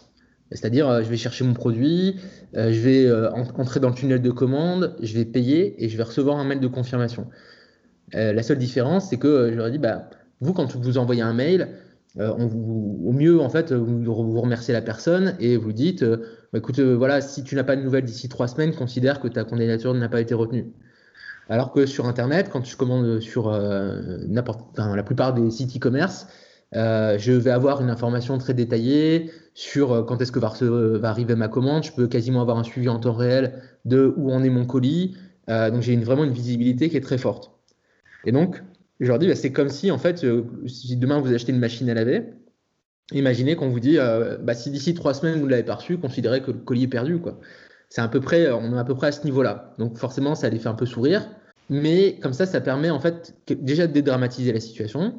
C'est-à-dire, 0.52 0.88
euh, 0.88 1.02
je 1.02 1.08
vais 1.08 1.16
chercher 1.16 1.44
mon 1.44 1.54
produit, 1.54 2.16
euh, 2.56 2.72
je 2.72 2.80
vais 2.80 3.06
euh, 3.06 3.30
entrer 3.32 3.78
dans 3.78 3.88
le 3.88 3.94
tunnel 3.94 4.20
de 4.20 4.30
commande, 4.30 4.96
je 5.00 5.14
vais 5.14 5.24
payer 5.24 5.82
et 5.82 5.88
je 5.88 5.96
vais 5.96 6.02
recevoir 6.02 6.38
un 6.38 6.44
mail 6.44 6.60
de 6.60 6.66
confirmation. 6.66 7.28
la 8.12 8.42
seule 8.42 8.58
différence, 8.58 9.10
c'est 9.10 9.18
que 9.18 9.52
j'aurais 9.54 9.70
dit, 9.70 9.78
bah, 9.78 10.10
vous, 10.40 10.52
quand 10.52 10.74
vous 10.76 10.98
envoyez 10.98 11.22
un 11.22 11.32
mail, 11.32 11.68
vous, 12.16 13.00
au 13.04 13.12
mieux, 13.12 13.40
en 13.40 13.48
fait, 13.48 13.72
vous, 13.72 14.40
remerciez 14.40 14.74
la 14.74 14.82
personne 14.82 15.36
et 15.38 15.56
vous 15.56 15.72
dites, 15.72 16.04
bah, 16.52 16.58
écoute, 16.58 16.80
voilà, 16.80 17.20
si 17.20 17.44
tu 17.44 17.54
n'as 17.54 17.64
pas 17.64 17.76
de 17.76 17.82
nouvelles 17.82 18.04
d'ici 18.04 18.28
trois 18.28 18.48
semaines, 18.48 18.74
considère 18.74 19.20
que 19.20 19.28
ta 19.28 19.44
candidature 19.44 19.94
n'a 19.94 20.08
pas 20.08 20.20
été 20.20 20.34
retenue. 20.34 20.72
Alors 21.48 21.72
que 21.72 21.86
sur 21.86 22.06
Internet, 22.06 22.48
quand 22.52 22.64
je 22.64 22.76
commande 22.76 23.20
sur 23.20 23.50
n'importe, 24.28 24.78
la 24.78 25.02
plupart 25.02 25.34
des 25.34 25.50
sites 25.50 25.76
e-commerce, 25.76 26.28
je 26.72 27.32
vais 27.32 27.50
avoir 27.50 27.80
une 27.80 27.90
information 27.90 28.38
très 28.38 28.54
détaillée 28.54 29.30
sur 29.54 29.92
euh, 29.92 30.02
quand 30.02 30.20
est-ce 30.20 30.32
que 30.32 30.38
va, 30.38 31.08
arriver 31.08 31.34
ma 31.34 31.48
commande. 31.48 31.84
Je 31.84 31.92
peux 31.92 32.06
quasiment 32.06 32.40
avoir 32.40 32.58
un 32.58 32.64
suivi 32.64 32.88
en 32.88 32.98
temps 32.98 33.12
réel 33.12 33.60
de 33.84 34.14
où 34.16 34.32
en 34.32 34.42
est 34.42 34.50
mon 34.50 34.64
colis. 34.64 35.16
Euh, 35.48 35.70
donc 35.70 35.82
j'ai 35.82 35.96
vraiment 35.96 36.24
une 36.24 36.32
visibilité 36.32 36.88
qui 36.88 36.96
est 36.96 37.02
très 37.02 37.18
forte. 37.18 37.52
Et 38.24 38.32
donc, 38.32 38.62
je 39.00 39.08
leur 39.08 39.18
dis, 39.18 39.26
bah, 39.26 39.34
c'est 39.34 39.52
comme 39.52 39.68
si, 39.68 39.90
en 39.90 39.98
fait, 39.98 40.24
euh, 40.24 40.44
si 40.66 40.96
demain 40.96 41.20
vous 41.20 41.32
achetez 41.32 41.52
une 41.52 41.58
machine 41.58 41.88
à 41.90 41.94
laver, 41.94 42.24
imaginez 43.12 43.56
qu'on 43.56 43.68
vous 43.68 43.80
dit, 43.80 43.98
bah, 44.40 44.54
si 44.54 44.70
d'ici 44.70 44.94
trois 44.94 45.14
semaines 45.14 45.38
vous 45.38 45.46
ne 45.46 45.50
l'avez 45.50 45.64
pas 45.64 45.74
reçu, 45.74 45.98
considérez 45.98 46.42
que 46.42 46.50
le 46.50 46.58
colis 46.58 46.84
est 46.84 46.88
perdu. 46.88 47.18
Quoi. 47.18 47.38
C'est 47.88 48.00
à 48.00 48.08
peu 48.08 48.20
près, 48.20 48.50
on 48.50 48.74
est 48.74 48.78
à 48.78 48.84
peu 48.84 48.94
près 48.94 49.08
à 49.08 49.12
ce 49.12 49.24
niveau-là. 49.24 49.74
Donc 49.78 49.96
forcément, 49.96 50.34
ça 50.34 50.48
les 50.48 50.58
fait 50.58 50.68
un 50.68 50.74
peu 50.74 50.86
sourire. 50.86 51.28
Mais 51.68 52.18
comme 52.20 52.32
ça, 52.32 52.46
ça 52.46 52.60
permet 52.60 52.90
en 52.90 53.00
fait 53.00 53.34
déjà 53.48 53.86
de 53.86 53.92
dédramatiser 53.92 54.52
la 54.52 54.60
situation 54.60 55.14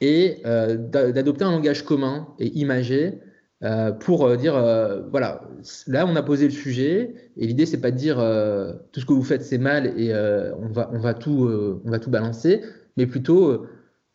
et 0.00 0.42
d'adopter 0.44 1.44
un 1.44 1.52
langage 1.52 1.84
commun 1.84 2.28
et 2.38 2.48
imagé 2.58 3.20
euh, 3.62 3.90
pour 3.90 4.26
euh, 4.26 4.36
dire 4.36 4.54
euh, 4.54 5.00
voilà, 5.10 5.40
là 5.86 6.04
on 6.06 6.14
a 6.14 6.22
posé 6.22 6.44
le 6.44 6.50
sujet 6.50 7.14
et 7.38 7.46
l'idée 7.46 7.64
c'est 7.64 7.80
pas 7.80 7.90
de 7.90 7.96
dire 7.96 8.16
tout 8.92 9.00
ce 9.00 9.06
que 9.06 9.14
vous 9.14 9.22
faites 9.22 9.42
c'est 9.42 9.56
mal 9.56 9.98
et 9.98 10.12
on, 10.14 10.68
va, 10.68 10.90
on, 10.92 10.98
va 10.98 11.14
tout, 11.14 11.48
on 11.84 11.90
va 11.90 11.98
tout 11.98 12.10
balancer, 12.10 12.60
mais 12.96 13.06
plutôt 13.06 13.66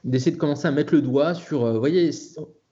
d'essayer 0.04 0.32
de 0.32 0.38
commencer 0.38 0.68
à 0.68 0.72
mettre 0.72 0.94
le 0.94 1.02
doigt 1.02 1.34
sur, 1.34 1.80
voyez, 1.80 2.12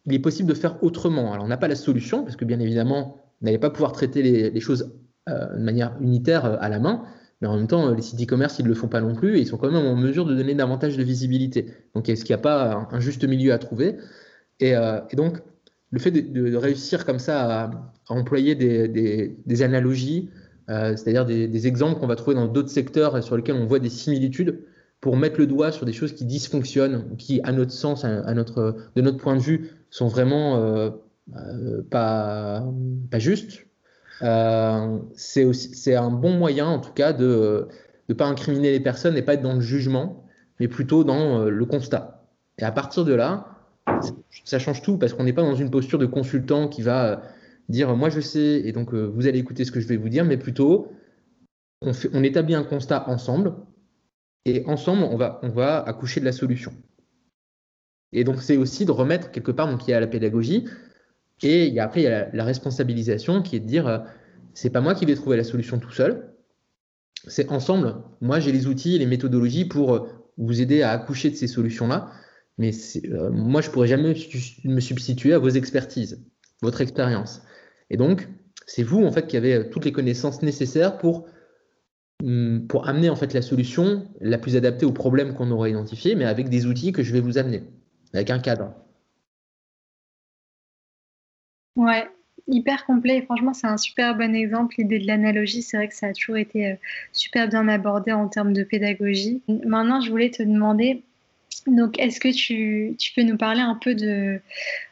il 0.10 0.16
est 0.16 0.20
possible 0.20 0.50
de 0.50 0.54
faire 0.54 0.84
autrement. 0.84 1.34
Alors 1.34 1.46
on 1.46 1.48
n'a 1.48 1.58
pas 1.58 1.68
la 1.68 1.76
solution 1.76 2.24
parce 2.24 2.36
que 2.36 2.46
bien 2.46 2.60
évidemment, 2.60 3.18
vous 3.40 3.46
n'allez 3.46 3.60
pas 3.60 3.70
pouvoir 3.70 3.92
traiter 3.92 4.22
les, 4.22 4.60
choses 4.60 4.92
de 5.28 5.62
manière 5.62 5.96
unitaire 6.02 6.46
à 6.46 6.70
la 6.70 6.80
main, 6.80 7.04
mais 7.42 7.48
en 7.48 7.56
même 7.56 7.68
temps, 7.68 7.94
les 7.94 8.02
sites 8.02 8.22
e-commerce, 8.22 8.60
ils 8.60 8.64
ne 8.64 8.70
le 8.70 8.76
font 8.76 8.88
pas 8.90 9.00
non 9.00 9.16
plus 9.16 9.38
et 9.38 9.40
ils 9.40 9.48
sont 9.48 9.58
quand 9.58 9.72
même 9.72 9.86
en 9.86 9.96
mesure 9.96 10.26
de 10.26 10.36
donner 10.36 10.56
davantage 10.56 10.98
de 10.98 11.04
visibilité. 11.04 11.68
Donc, 11.96 12.10
est-ce 12.10 12.26
qu'il 12.26 12.34
n'y 12.34 12.40
a 12.40 12.44
pas 12.44 12.88
un, 12.92 13.00
juste 13.00 13.24
milieu 13.24 13.54
à 13.54 13.58
trouver? 13.58 13.98
Et, 14.60 14.74
donc, 15.14 15.42
le 15.92 16.00
fait 16.00 16.12
de, 16.12 16.56
réussir 16.56 17.06
comme 17.06 17.20
ça 17.20 17.64
à, 17.64 17.94
employer 18.10 18.56
des, 18.56 19.62
analogies, 19.62 20.30
euh, 20.70 20.96
c'est-à-dire 20.96 21.26
des, 21.26 21.68
exemples 21.68 22.00
qu'on 22.00 22.08
va 22.08 22.16
trouver 22.16 22.36
dans 22.36 22.48
d'autres 22.48 22.70
secteurs 22.70 23.24
sur 23.24 23.38
lesquels 23.38 23.56
on 23.56 23.66
voit 23.66 23.80
des 23.80 23.90
similitudes, 23.90 24.62
pour 25.00 25.16
mettre 25.16 25.40
le 25.40 25.48
doigt 25.48 25.72
sur 25.72 25.86
des 25.86 25.94
choses 25.94 26.14
qui 26.14 26.26
dysfonctionnent, 26.26 27.16
qui, 27.18 27.40
à 27.44 27.54
notre 27.54 27.72
sens, 27.72 28.04
à, 28.04 28.34
notre, 28.34 28.76
de 28.98 29.02
notre 29.02 29.18
point 29.18 29.38
de 29.38 29.42
vue, 29.42 29.70
sont 29.90 30.08
vraiment 30.08 30.58
euh, 30.58 30.90
euh, 31.36 31.82
pas, 31.90 32.64
pas 33.10 33.20
justes. 33.20 33.66
c'est 35.14 35.96
un 35.96 36.12
bon 36.12 36.34
moyen, 36.34 36.68
en 36.68 36.80
tout 36.80 36.94
cas, 36.94 37.14
de 37.14 37.68
ne 38.08 38.14
pas 38.14 38.26
incriminer 38.26 38.72
les 38.72 38.80
personnes 38.80 39.18
et 39.18 39.22
pas 39.22 39.36
être 39.36 39.42
dans 39.42 39.54
le 39.54 39.62
jugement, 39.62 40.26
mais 40.60 40.68
plutôt 40.68 41.04
dans 41.04 41.46
le 41.46 41.66
constat. 41.66 42.26
Et 42.58 42.64
à 42.64 42.72
partir 42.72 43.06
de 43.06 43.14
là, 43.14 43.60
ça 44.46 44.60
change 44.60 44.82
tout 44.82 44.98
parce 44.98 45.14
qu'on 45.14 45.24
n'est 45.24 45.34
pas 45.34 45.42
dans 45.42 45.56
une 45.56 45.72
posture 45.72 46.00
de 46.00 46.06
consultant 46.06 46.68
qui 46.68 46.82
va 46.82 47.06
euh, 47.06 47.16
dire 47.70 47.96
moi 47.96 48.10
je 48.10 48.20
sais 48.20 48.62
et 48.66 48.72
donc 48.72 48.94
euh, 48.94 49.06
vous 49.06 49.28
allez 49.28 49.40
écouter 49.40 49.66
ce 49.66 49.72
que 49.72 49.80
je 49.80 49.88
vais 49.88 49.98
vous 49.98 50.10
dire, 50.10 50.26
mais 50.26 50.38
plutôt 50.38 50.92
on, 51.82 51.94
fait, 51.94 52.10
on 52.14 52.24
établit 52.24 52.56
un 52.56 52.64
constat 52.64 53.08
ensemble 53.10 53.54
et 54.46 54.64
ensemble 54.66 55.04
on 55.04 55.18
va, 55.18 55.40
on 55.44 55.50
va 55.50 55.82
accoucher 55.82 56.20
de 56.20 56.26
la 56.26 56.32
solution. 56.32 56.74
Et 58.12 58.24
donc 58.24 58.42
c'est 58.42 58.58
aussi 58.58 58.86
de 58.86 58.92
remettre 58.92 59.32
quelque 59.32 59.52
part, 59.52 59.70
donc 59.70 59.88
il 59.88 59.92
y 59.92 59.94
a 59.94 60.00
la 60.00 60.08
pédagogie 60.08 60.66
et 61.42 61.80
après 61.80 62.02
il 62.02 62.04
y 62.04 62.08
a 62.08 62.30
la, 62.34 62.44
responsabilisation 62.44 63.42
qui 63.42 63.56
est 63.56 63.60
de 63.60 63.66
dire 63.66 63.88
euh, 63.88 64.00
c'est 64.54 64.72
pas 64.72 64.82
moi 64.82 64.96
qui 64.96 65.06
vais 65.06 65.16
trouver 65.16 65.38
la 65.38 65.44
solution 65.44 65.80
tout 65.80 65.92
seul, 65.92 66.34
c'est 67.28 67.50
ensemble. 67.52 67.96
Moi 68.22 68.40
j'ai 68.40 68.52
les 68.52 68.68
outils, 68.68 68.98
les 68.98 69.06
méthodologies 69.06 69.66
pour 69.66 70.08
vous 70.40 70.62
aider 70.62 70.82
à 70.82 70.92
accoucher 70.92 71.30
de 71.30 71.36
ces 71.36 71.48
solutions-là. 71.48 72.12
Mais 72.58 72.72
euh, 73.06 73.30
moi, 73.32 73.62
je 73.62 73.70
pourrais 73.70 73.88
jamais 73.88 74.14
me 74.66 74.80
substituer 74.80 75.34
à 75.34 75.40
vos 75.40 75.50
expertises, 75.50 76.26
votre 76.62 76.82
expérience. 76.82 77.42
Et 77.90 77.98
donc, 77.98 78.28
c'est 78.66 78.84
vous 78.84 79.04
en 79.06 79.12
fait 79.12 79.28
qui 79.28 79.38
avez 79.38 79.54
euh, 79.54 79.64
toutes 79.70 79.86
les 79.86 79.92
connaissances 79.92 80.42
nécessaires 80.42 80.98
pour 80.98 81.28
hum, 82.24 82.68
pour 82.68 82.88
amener 82.88 83.10
en 83.10 83.16
fait 83.16 83.34
la 83.34 83.42
solution 83.42 84.08
la 84.20 84.38
plus 84.38 84.56
adaptée 84.56 84.86
au 84.86 84.92
problème 84.92 85.34
qu'on 85.34 85.52
aura 85.52 85.70
identifié, 85.70 86.16
mais 86.16 86.26
avec 86.26 86.50
des 86.50 86.66
outils 86.66 86.92
que 86.92 87.02
je 87.02 87.14
vais 87.14 87.22
vous 87.22 87.38
amener, 87.38 87.64
avec 88.14 88.30
un 88.30 88.40
cadre. 88.40 88.74
Ouais, 91.76 92.08
hyper 92.48 92.86
complet. 92.86 93.22
franchement, 93.22 93.54
c'est 93.54 93.68
un 93.68 93.78
super 93.78 94.16
bon 94.16 94.36
exemple. 94.36 94.76
L'idée 94.78 95.00
de 95.00 95.08
l'analogie, 95.08 95.62
c'est 95.62 95.78
vrai 95.78 95.88
que 95.88 95.96
ça 95.96 96.08
a 96.08 96.14
toujours 96.14 96.38
été 96.38 96.68
euh, 96.68 96.76
super 97.14 97.48
bien 97.48 97.68
abordé 97.68 98.12
en 98.12 98.28
termes 98.28 98.54
de 98.54 98.64
pédagogie. 98.64 99.42
Maintenant, 99.48 100.02
je 100.02 100.10
voulais 100.10 100.30
te 100.30 100.44
demander, 100.44 101.04
donc, 101.68 102.00
est-ce 102.00 102.20
que 102.20 102.34
tu, 102.34 102.98
peux 103.16 103.24
nous 103.24 103.38
parler 103.38 103.62
un 103.62 103.76
peu 103.76 103.96
de, 103.96 104.40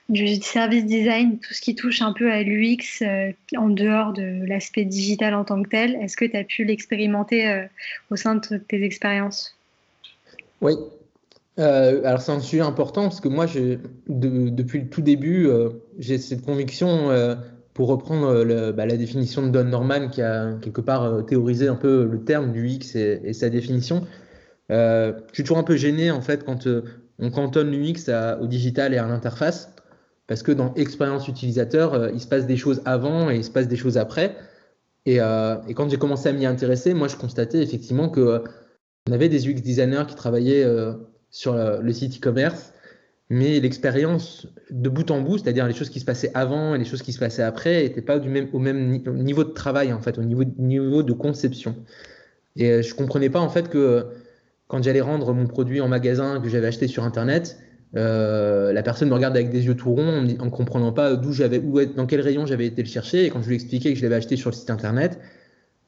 du 0.10 0.36
service 0.36 0.86
design, 0.86 1.40
tout 1.40 1.54
ce 1.54 1.62
qui 1.62 1.76
touche 1.76 2.02
un 2.02 2.14
peu 2.14 2.32
à 2.32 2.44
l'UX 2.44 3.02
euh, 3.02 3.32
en 3.58 3.70
dehors 3.70 4.14
de 4.14 4.46
l'aspect 4.46 4.86
digital 4.86 5.34
en 5.34 5.44
tant 5.44 5.62
que 5.64 5.70
tel? 5.70 5.96
Est-ce 5.96 6.18
que 6.18 6.26
tu 6.26 6.38
as 6.38 6.44
pu 6.44 6.64
l'expérimenter 6.64 7.50
euh, 7.50 7.66
au 8.12 8.16
sein 8.16 8.36
de 8.36 8.58
tes 8.58 8.84
expériences? 8.84 9.56
Oui. 10.62 10.74
Euh, 11.60 12.02
alors, 12.04 12.22
c'est 12.22 12.32
un 12.32 12.40
sujet 12.40 12.62
important 12.62 13.04
parce 13.04 13.20
que 13.20 13.30
moi, 13.30 13.46
depuis 14.08 14.80
le 14.80 14.90
tout 14.90 15.02
début, 15.02 15.50
j'ai 15.98 16.18
cette 16.18 16.44
conviction, 16.44 17.10
pour 17.74 17.90
reprendre 17.90 18.72
bah, 18.74 18.86
la 18.86 18.98
définition 18.98 19.44
de 19.46 19.50
Don 19.50 19.66
Norman, 19.66 20.10
qui 20.10 20.22
a 20.22 20.54
quelque 20.62 20.82
part 20.82 21.26
théorisé 21.26 21.68
un 21.68 21.76
peu 21.76 22.06
le 22.06 22.24
terme 22.24 22.52
du 22.52 22.68
UX 22.68 22.96
et 22.96 23.34
sa 23.34 23.50
définition 23.50 24.04
euh, 24.72 25.14
je 25.30 25.36
suis 25.36 25.44
toujours 25.44 25.58
un 25.58 25.64
peu 25.64 25.78
gêné 25.78 26.12
en 26.12 26.22
fait 26.22 26.44
quand 26.44 26.68
euh, 26.68 26.84
on 27.20 27.32
cantonne 27.32 27.72
l'UX 27.72 28.12
au 28.42 28.48
digital 28.48 28.94
et 28.94 28.98
à 28.98 29.08
l'interface, 29.08 29.74
parce 30.28 30.44
que 30.44 30.52
dans 30.52 30.74
expérience 30.76 31.28
utilisateur, 31.28 31.94
euh, 31.94 32.10
il 32.14 32.20
se 32.20 32.28
passe 32.28 32.46
des 32.46 32.58
choses 32.58 32.82
avant 32.86 33.32
et 33.32 33.38
il 33.38 33.44
se 33.44 33.52
passe 33.52 33.68
des 33.68 33.78
choses 33.78 33.98
après. 33.98 34.36
Et, 35.06 35.20
quand 35.20 35.90
j'ai 35.90 35.98
commencé 35.98 36.28
à 36.28 36.34
m'y 36.34 36.46
intéresser, 36.46 36.94
moi 36.94 37.08
je 37.08 37.16
constatais 37.16 37.64
effectivement 37.64 38.10
que 38.10 38.44
on 39.08 39.14
avait 39.14 39.30
des 39.30 39.48
UX 39.48 39.62
designers 39.62 40.04
qui 40.06 40.16
travaillaient 40.16 40.66
sur 41.30 41.54
le 41.56 41.94
site 41.94 42.18
e-commerce, 42.18 42.74
mais 43.30 43.60
l'expérience 43.60 44.48
de 44.72 44.90
bout 44.90 45.12
en 45.12 45.22
bout, 45.22 45.38
c'est-à-dire 45.38 45.68
les 45.68 45.74
choses 45.74 45.90
qui 45.90 46.00
se 46.00 46.06
passaient 46.06 46.32
avant 46.34 46.76
et 46.76 46.78
les 46.78 46.86
choses 46.86 47.02
qui 47.02 47.12
se 47.12 47.20
passaient 47.20 47.44
après, 47.44 47.84
n'étaient 47.84 48.02
pas 48.02 48.18
au 48.18 48.60
même 48.60 49.02
niveau 49.06 49.44
de 49.44 49.50
travail 49.50 49.92
en 49.92 50.02
fait, 50.02 50.18
au 50.18 50.24
niveau, 50.24 51.04
de 51.04 51.14
conception. 51.14 51.76
Et 52.56 52.82
je 52.82 52.96
comprenais 52.96 53.30
pas 53.30 53.40
en 53.40 53.50
fait 53.50 53.70
que 53.70 54.08
quand 54.68 54.82
j'allais 54.82 55.02
rendre 55.02 55.34
mon 55.34 55.46
produit 55.46 55.82
en 55.82 55.88
magasin 55.88 56.40
que 56.42 56.50
j'avais 56.50 56.68
acheté 56.68 56.88
sur 56.88 57.04
Internet, 57.04 57.58
euh, 57.96 58.74
la 58.74 58.84
personne 58.84 59.10
me 59.10 59.14
regarde 59.14 59.36
avec 59.36 59.50
des 59.50 59.66
yeux 59.66 59.76
tout 59.76 59.94
ronds 59.94 60.20
en 60.40 60.46
ne 60.46 60.50
comprenant 60.50 60.92
pas 60.92 61.16
d'où 61.16 61.32
j'avais, 61.32 61.60
dans 61.60 62.06
quel 62.06 62.22
rayon 62.22 62.46
j'avais 62.46 62.66
été 62.66 62.82
le 62.82 62.88
chercher. 62.88 63.26
Et 63.26 63.30
quand 63.30 63.42
je 63.42 63.48
lui 63.48 63.56
expliquais 63.56 63.92
que 63.94 64.00
je 64.00 64.04
l'avais 64.04 64.16
acheté 64.16 64.36
sur 64.36 64.50
le 64.50 64.56
site 64.56 64.70
Internet, 64.70 65.20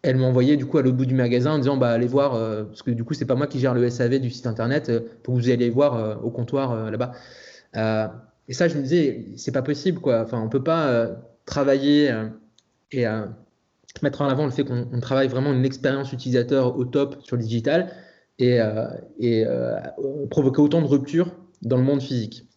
elle 0.02 0.18
m'envoyait 0.18 0.58
du 0.58 0.66
coup 0.66 0.78
à 0.78 0.82
l'autre 0.82 0.98
bout 0.98 1.06
du 1.06 1.16
magasin 1.16 1.54
en 1.54 1.58
disant 1.58 1.78
bah 1.78 1.90
allez 1.90 2.08
voir 2.08 2.36
euh, 2.36 2.64
parce 2.64 2.82
que 2.84 2.92
du 2.92 3.04
coup 3.04 3.14
c'est 3.14 3.26
pas 3.26 3.36
moi 3.36 3.48
qui 3.48 3.60
gère 3.60 3.74
le 3.74 3.90
SAV 3.90 4.20
du 4.20 4.30
site 4.30 4.48
internet 4.48 4.90
euh, 4.90 5.02
pour 5.24 5.36
que 5.36 5.40
vous 5.40 5.50
allez 5.50 5.70
voir 5.70 6.24
au 6.24 6.30
comptoir 6.30 6.92
là-bas 6.92 7.12
et 8.48 8.54
ça 8.54 8.68
je 8.68 8.78
me 8.78 8.82
disais 8.82 9.26
c'est 9.36 9.52
pas 9.52 9.62
possible 9.62 10.00
quoi 10.00 10.22
enfin 10.22 10.42
on 10.42 10.50
peut 10.50 10.64
pas 10.64 11.10
travailler 11.46 12.14
et 12.92 13.06
mettre 14.02 14.22
en 14.22 14.28
avant 14.28 14.46
le 14.46 14.52
fait 14.52 14.64
qu'on 14.64 15.00
travaille 15.00 15.28
vraiment 15.28 15.54
une 15.54 15.66
expérience 15.66 16.14
utilisateur 16.14 16.78
au 16.78 16.86
top 16.86 17.18
sur 17.24 17.36
le 17.36 17.44
digital 17.44 17.92
et, 18.40 18.60
euh, 18.62 18.88
euh, 19.22 19.80
provoquer 20.30 20.62
autant 20.62 20.82
de 20.82 20.88
ruptures 20.88 21.32
dans 21.62 21.78
le 21.78 21.84
monde 21.84 22.02
physique. 22.02 22.48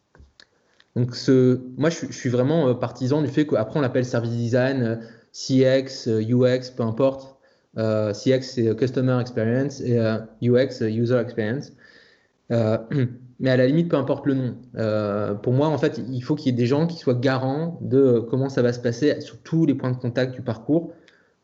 Donc 0.94 1.16
ce, 1.16 1.61
moi, 1.76 1.90
je, 1.90 2.07
suis 2.12 2.28
vraiment 2.28 2.68
euh, 2.68 2.74
partisan 2.74 3.22
du 3.22 3.28
fait 3.28 3.46
qu'après 3.46 3.78
on 3.78 3.83
l'appelle 3.83 4.05
service 4.05 4.33
design, 4.33 5.00
CX, 5.33 6.09
UX, 6.09 6.71
peu 6.77 6.83
importe. 6.83 7.37
CX, 7.77 8.42
c'est 8.42 8.77
Customer 8.77 9.18
Experience 9.21 9.81
et 9.81 9.99
UX, 10.42 10.81
User 10.83 11.18
Experience. 11.18 11.73
mais 12.51 13.51
à 13.51 13.57
la 13.57 13.66
limite, 13.66 13.88
peu 13.88 13.97
importe 13.97 14.27
le 14.27 14.35
nom. 14.35 15.37
pour 15.42 15.53
moi, 15.53 15.68
en 15.68 15.79
fait, 15.79 16.01
il 16.11 16.23
faut 16.23 16.35
qu'il 16.35 16.53
y 16.53 16.55
ait 16.55 16.59
des 16.59 16.66
gens 16.66 16.87
qui 16.87 16.99
soient 16.99 17.14
garants 17.14 17.79
de 17.81 18.21
comment 18.31 18.49
ça 18.49 18.62
va 18.62 18.73
se 18.73 18.81
passer 18.81 19.21
sur 19.21 19.38
tous 19.42 19.64
les 19.64 19.75
points 19.75 19.90
de 19.90 19.97
contact 19.97 20.35
du 20.35 20.42
parcours, 20.42 20.92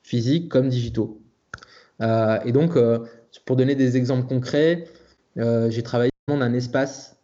physiques 0.03 0.51
comme 0.51 0.69
digitaux. 0.69 1.21
et 2.01 2.53
donc, 2.53 2.79
pour 3.47 3.57
donner 3.57 3.75
des 3.75 3.97
exemples 3.97 4.29
concrets, 4.29 4.85
j'ai 5.37 5.83
travaillé 5.83 6.11
dans 6.29 6.41
un 6.41 6.53
espace 6.53 7.17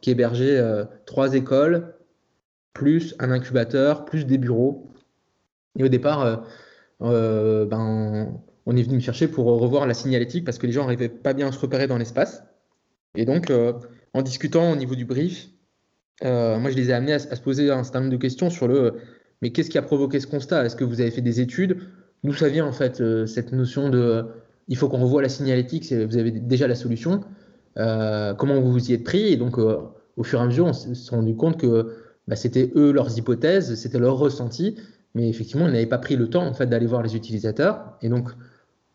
qui 0.00 0.10
hébergeait 0.10 0.60
trois 1.06 1.34
écoles, 1.34 1.94
plus 2.72 3.14
un 3.18 3.30
incubateur, 3.30 4.04
plus 4.04 4.26
des 4.26 4.38
bureaux. 4.38 4.89
Et 5.78 5.84
au 5.84 5.88
départ, 5.88 6.22
euh, 6.22 6.36
euh, 7.02 7.66
ben, 7.66 8.40
on 8.66 8.76
est 8.76 8.82
venu 8.82 8.96
me 8.96 9.00
chercher 9.00 9.28
pour 9.28 9.46
revoir 9.46 9.86
la 9.86 9.94
signalétique 9.94 10.44
parce 10.44 10.58
que 10.58 10.66
les 10.66 10.72
gens 10.72 10.82
n'arrivaient 10.82 11.08
pas 11.08 11.32
bien 11.32 11.48
à 11.48 11.52
se 11.52 11.58
repérer 11.58 11.86
dans 11.86 11.98
l'espace. 11.98 12.44
Et 13.14 13.24
donc, 13.24 13.50
euh, 13.50 13.72
en 14.14 14.22
discutant 14.22 14.72
au 14.72 14.76
niveau 14.76 14.94
du 14.94 15.04
brief, 15.04 15.48
moi, 16.22 16.70
je 16.70 16.76
les 16.76 16.90
ai 16.90 16.92
amenés 16.92 17.14
à, 17.14 17.18
se 17.18 17.40
poser 17.40 17.70
un 17.70 17.82
certain 17.82 18.00
nombre 18.00 18.12
de 18.12 18.18
questions 18.18 18.50
sur 18.50 18.68
le 18.68 18.96
mais 19.42 19.52
qu'est-ce 19.52 19.70
qui 19.70 19.78
a 19.78 19.82
provoqué 19.82 20.20
ce 20.20 20.26
constat? 20.26 20.66
Est-ce 20.66 20.76
que 20.76 20.84
vous 20.84 21.00
avez 21.00 21.10
fait 21.10 21.22
des 21.22 21.40
études? 21.40 21.78
D'où 22.24 22.34
ça 22.34 22.50
vient 22.50 22.66
en 22.66 22.72
fait 22.72 23.02
cette 23.26 23.52
notion 23.52 23.88
de 23.88 24.26
il 24.68 24.76
faut 24.76 24.90
qu'on 24.90 24.98
revoie 24.98 25.22
la 25.22 25.30
signalétique 25.30 25.90
Vous 25.90 26.18
avez 26.18 26.30
déjà 26.30 26.68
la 26.68 26.74
solution. 26.74 27.24
comment 27.74 28.60
vous 28.60 28.70
vous 28.70 28.90
y 28.90 28.92
êtes 28.92 29.04
pris? 29.04 29.32
Et 29.32 29.36
donc, 29.36 29.56
au 29.56 30.22
fur 30.22 30.40
et 30.40 30.42
à 30.42 30.46
mesure, 30.46 30.66
on 30.66 30.74
s'est 30.74 31.10
rendu 31.10 31.34
compte 31.34 31.58
que 31.58 31.96
bah, 32.28 32.36
c'était 32.36 32.70
eux 32.76 32.92
leurs 32.92 33.16
hypothèses, 33.16 33.74
c'était 33.76 33.98
leur 33.98 34.18
ressenti, 34.18 34.76
mais 35.14 35.28
effectivement, 35.28 35.66
ils 35.66 35.72
n'avaient 35.72 35.86
pas 35.86 35.98
pris 35.98 36.16
le 36.16 36.28
temps 36.28 36.46
en 36.46 36.54
fait 36.54 36.66
d'aller 36.66 36.86
voir 36.86 37.02
les 37.02 37.16
utilisateurs. 37.16 37.96
Et 38.02 38.08
donc, 38.08 38.30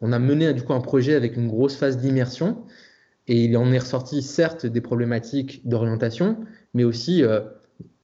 on 0.01 0.11
a 0.11 0.19
mené 0.19 0.53
du 0.53 0.61
coup 0.61 0.73
un 0.73 0.81
projet 0.81 1.15
avec 1.15 1.35
une 1.35 1.47
grosse 1.47 1.75
phase 1.75 1.97
d'immersion, 1.97 2.63
et 3.27 3.45
il 3.45 3.57
en 3.57 3.71
est 3.71 3.79
ressorti 3.79 4.21
certes 4.21 4.65
des 4.65 4.81
problématiques 4.81 5.67
d'orientation, 5.67 6.37
mais 6.73 6.83
aussi 6.83 7.23
euh, 7.23 7.41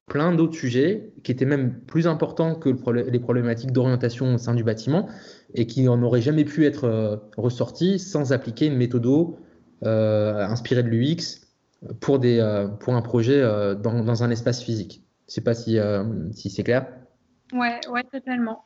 plein 0.08 0.34
d'autres 0.34 0.56
sujets 0.56 1.14
qui 1.24 1.32
étaient 1.32 1.46
même 1.46 1.74
plus 1.88 2.08
importants 2.08 2.56
que 2.56 2.70
les 2.70 3.20
problématiques 3.20 3.72
d'orientation 3.72 4.36
au 4.36 4.38
sein 4.38 4.56
du 4.56 4.64
bâtiment 4.64 5.08
et 5.54 5.68
qui 5.68 5.84
n'en 5.84 6.02
auraient 6.02 6.22
jamais 6.22 6.44
pu 6.44 6.66
être 6.66 6.86
euh, 6.86 7.18
ressortis 7.38 8.00
sans 8.00 8.34
appliquer 8.34 8.66
une 8.66 8.78
méthode 8.78 9.08
euh, 9.86 10.46
inspirée 10.46 10.84
de 10.84 10.90
l'UX 10.90 11.48
pour, 12.00 12.20
des, 12.20 12.68
pour 12.80 12.94
un 12.94 13.02
projet 13.02 13.42
dans, 13.82 14.24
un 14.24 14.30
espace 14.30 14.62
physique. 14.62 15.04
Je 15.32 15.36
sais 15.36 15.42
pas 15.42 15.54
si, 15.54 15.80
euh, 15.80 16.04
si 16.34 16.50
c'est 16.50 16.64
clair. 16.64 16.88
Ouais, 17.54 17.80
ouais, 17.90 18.04
totalement. 18.12 18.66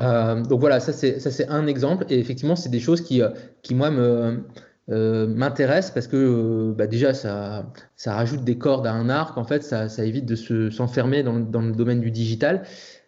Euh, 0.00 0.42
donc 0.42 0.60
voilà, 0.60 0.78
ça 0.80 0.92
c'est 0.92 1.48
un 1.48 1.66
exemple. 1.66 2.04
Et 2.08 2.18
effectivement, 2.18 2.56
c'est 2.56 2.68
des 2.68 2.80
choses 2.80 3.00
qui, 3.00 3.22
euh, 3.22 3.30
qui 3.62 3.74
moi, 3.74 3.90
me, 3.90 4.44
m'intéressent 4.88 5.92
parce 5.92 6.06
que 6.06 6.72
bah, 6.76 6.86
déjà, 6.86 7.14
ça, 7.14 7.72
ça 7.96 8.14
rajoute 8.14 8.44
des 8.44 8.58
cordes 8.58 8.86
à 8.86 8.92
un 8.92 9.08
arc. 9.08 9.38
En 9.38 9.44
fait, 9.44 9.62
ça, 9.62 9.88
ça 9.88 10.04
évite 10.04 10.26
de 10.26 10.34
se, 10.34 10.70
s'enfermer 10.70 11.22
dans, 11.22 11.38
dans, 11.38 11.62
le 11.62 11.72
domaine 11.72 12.00
du 12.00 12.10
digital. 12.10 12.62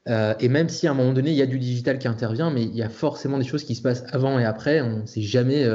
et 0.07 0.49
même 0.49 0.69
si 0.69 0.87
à 0.87 0.93
un 0.93 0.95
moment 0.95 1.13
donné, 1.13 1.31
il 1.31 1.37
y 1.37 1.43
a 1.43 1.47
du 1.47 1.59
digital 1.59 1.99
qui 1.99 2.09
intervient, 2.09 2.51
mais 2.51 2.63
il 2.63 2.77
y 2.77 2.83
a 2.83 2.89
forcément 2.89 3.39
des 3.39 3.45
choses 3.45 3.65
qui 3.65 3.75
se 3.75 3.83
passent 3.83 4.05
avant 4.11 4.39
et 4.39 4.45
après. 4.45 4.81
On 4.81 5.01
ne 5.01 5.07
sait 5.07 5.23
jamais 5.23 5.67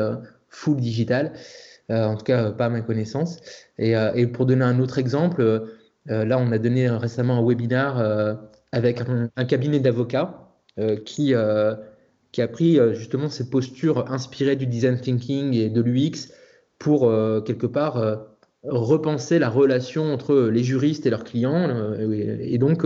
full 0.49 0.77
digital. 0.77 1.33
en 1.89 2.15
tout 2.15 2.25
cas, 2.25 2.51
pas 2.51 2.65
à 2.65 2.69
ma 2.69 2.81
connaissance. 2.81 3.39
Et, 3.77 3.93
et 4.15 4.27
pour 4.27 4.45
donner 4.45 4.65
un 4.65 4.79
autre 4.79 4.97
exemple, 4.99 5.67
euh, 6.09 6.25
là, 6.25 6.37
on 6.39 6.51
a 6.51 6.57
donné 6.57 6.89
récemment 6.89 7.37
un 7.37 7.45
webinaire 7.45 7.97
euh, 7.97 8.35
avec 8.71 9.01
un, 9.01 9.45
cabinet 9.45 9.79
d'avocats 9.79 10.49
euh, 10.79 10.97
qui, 10.97 11.33
qui 12.31 12.41
a 12.41 12.47
pris 12.47 12.79
justement 12.93 13.29
ces 13.29 13.49
postures 13.49 14.11
inspirées 14.11 14.55
du 14.55 14.67
design 14.67 14.99
thinking 14.99 15.53
et 15.53 15.69
de 15.69 15.81
l'UX 15.81 16.31
pour 16.79 17.11
quelque 17.45 17.65
part 17.65 18.27
repenser 18.63 19.39
la 19.39 19.49
relation 19.49 20.13
entre 20.13 20.49
les 20.49 20.63
juristes 20.63 21.05
et 21.05 21.09
leurs 21.09 21.23
clients. 21.23 21.95
Et 22.41 22.57
donc, 22.59 22.85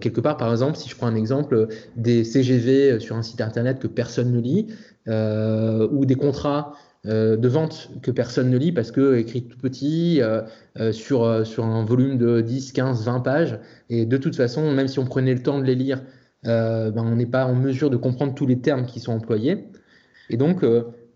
quelque 0.00 0.20
part, 0.20 0.36
par 0.36 0.50
exemple, 0.50 0.76
si 0.76 0.88
je 0.88 0.96
prends 0.96 1.06
un 1.06 1.14
exemple, 1.14 1.68
des 1.94 2.24
CGV 2.24 2.98
sur 2.98 3.14
un 3.14 3.22
site 3.22 3.40
internet 3.40 3.78
que 3.78 3.86
personne 3.86 4.32
ne 4.32 4.40
lit, 4.40 4.74
ou 5.06 6.06
des 6.06 6.14
contrats 6.14 6.74
euh, 7.04 7.36
de 7.36 7.48
vente 7.48 7.90
que 8.00 8.12
personne 8.12 8.48
ne 8.48 8.56
lit 8.56 8.70
parce 8.70 8.92
que 8.92 9.16
écrit 9.16 9.42
tout 9.42 9.58
petit 9.58 10.22
euh, 10.22 10.42
euh, 10.78 10.92
sur, 10.92 11.44
sur 11.44 11.64
un 11.64 11.84
volume 11.84 12.16
de 12.16 12.40
10, 12.40 12.70
15, 12.70 13.04
20 13.04 13.20
pages. 13.20 13.58
Et 13.90 14.06
de 14.06 14.16
toute 14.16 14.36
façon, 14.36 14.70
même 14.70 14.86
si 14.86 15.00
on 15.00 15.04
prenait 15.04 15.34
le 15.34 15.42
temps 15.42 15.58
de 15.58 15.64
les 15.64 15.74
lire, 15.74 16.02
ben, 16.44 16.92
on 16.96 17.16
n'est 17.16 17.26
pas 17.26 17.46
en 17.46 17.54
mesure 17.54 17.90
de 17.90 17.96
comprendre 17.96 18.34
tous 18.34 18.46
les 18.46 18.60
termes 18.60 18.86
qui 18.86 19.00
sont 19.00 19.12
employés. 19.12 19.68
Et 20.30 20.36
donc, 20.36 20.64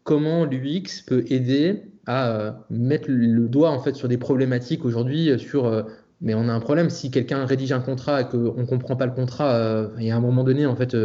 comment 0.02 0.44
l'UX 0.44 1.02
peut 1.06 1.24
aider 1.28 1.82
à 2.06 2.64
mettre 2.70 3.06
le 3.08 3.48
doigt 3.48 3.70
en 3.70 3.80
fait 3.80 3.94
sur 3.94 4.08
des 4.08 4.18
problématiques 4.18 4.84
aujourd'hui 4.84 5.36
sur 5.38 5.84
mais 6.20 6.34
on 6.34 6.48
a 6.48 6.52
un 6.52 6.60
problème 6.60 6.88
si 6.88 7.10
quelqu'un 7.10 7.44
rédige 7.44 7.72
un 7.72 7.80
contrat 7.80 8.22
et 8.22 8.28
qu'on 8.28 8.54
ne 8.54 8.64
comprend 8.64 8.96
pas 8.96 9.06
le 9.06 9.12
contrat 9.12 9.90
et 9.98 10.10
à 10.10 10.16
un 10.16 10.20
moment 10.20 10.44
donné 10.44 10.64
en 10.64 10.74
fait 10.74 10.96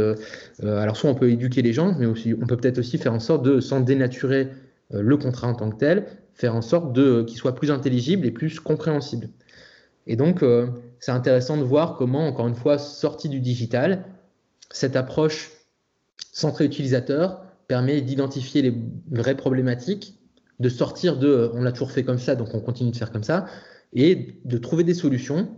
alors 0.63 0.95
soit 0.95 1.09
on 1.09 1.15
peut 1.15 1.29
éduquer 1.29 1.61
les 1.61 1.73
gens 1.73 1.93
mais 1.99 2.05
aussi 2.05 2.33
on 2.33 2.45
peut 2.47 2.55
peut-être 2.55 2.77
aussi 2.77 2.97
faire 2.97 3.13
en 3.13 3.19
sorte 3.19 3.43
de 3.43 3.59
s'en 3.59 3.81
dénaturer 3.81 4.47
euh, 4.93 5.01
le 5.01 5.17
contrat 5.17 5.47
en 5.47 5.53
tant 5.53 5.69
que 5.69 5.77
tel, 5.77 6.07
faire 6.33 6.55
en 6.55 6.61
sorte 6.61 6.93
qu'il 7.25 7.37
soit 7.37 7.55
plus 7.55 7.71
intelligible 7.71 8.25
et 8.25 8.31
plus 8.31 8.59
compréhensible. 8.59 9.29
Et 10.07 10.15
donc, 10.15 10.43
euh, 10.43 10.67
c'est 10.99 11.11
intéressant 11.11 11.57
de 11.57 11.63
voir 11.63 11.95
comment, 11.97 12.27
encore 12.27 12.47
une 12.47 12.55
fois, 12.55 12.77
sorti 12.77 13.29
du 13.29 13.39
digital, 13.39 14.05
cette 14.71 14.95
approche 14.95 15.51
centrée 16.33 16.65
utilisateur 16.65 17.41
permet 17.67 18.01
d'identifier 18.01 18.61
les 18.61 18.75
vraies 19.11 19.35
problématiques, 19.35 20.17
de 20.59 20.69
sortir 20.69 21.17
de 21.17 21.27
euh, 21.27 21.49
on 21.53 21.61
l'a 21.61 21.71
toujours 21.71 21.91
fait 21.91 22.03
comme 22.03 22.19
ça, 22.19 22.35
donc 22.35 22.53
on 22.53 22.59
continue 22.59 22.91
de 22.91 22.97
faire 22.97 23.11
comme 23.11 23.23
ça, 23.23 23.45
et 23.93 24.39
de 24.45 24.57
trouver 24.57 24.83
des 24.83 24.93
solutions 24.93 25.57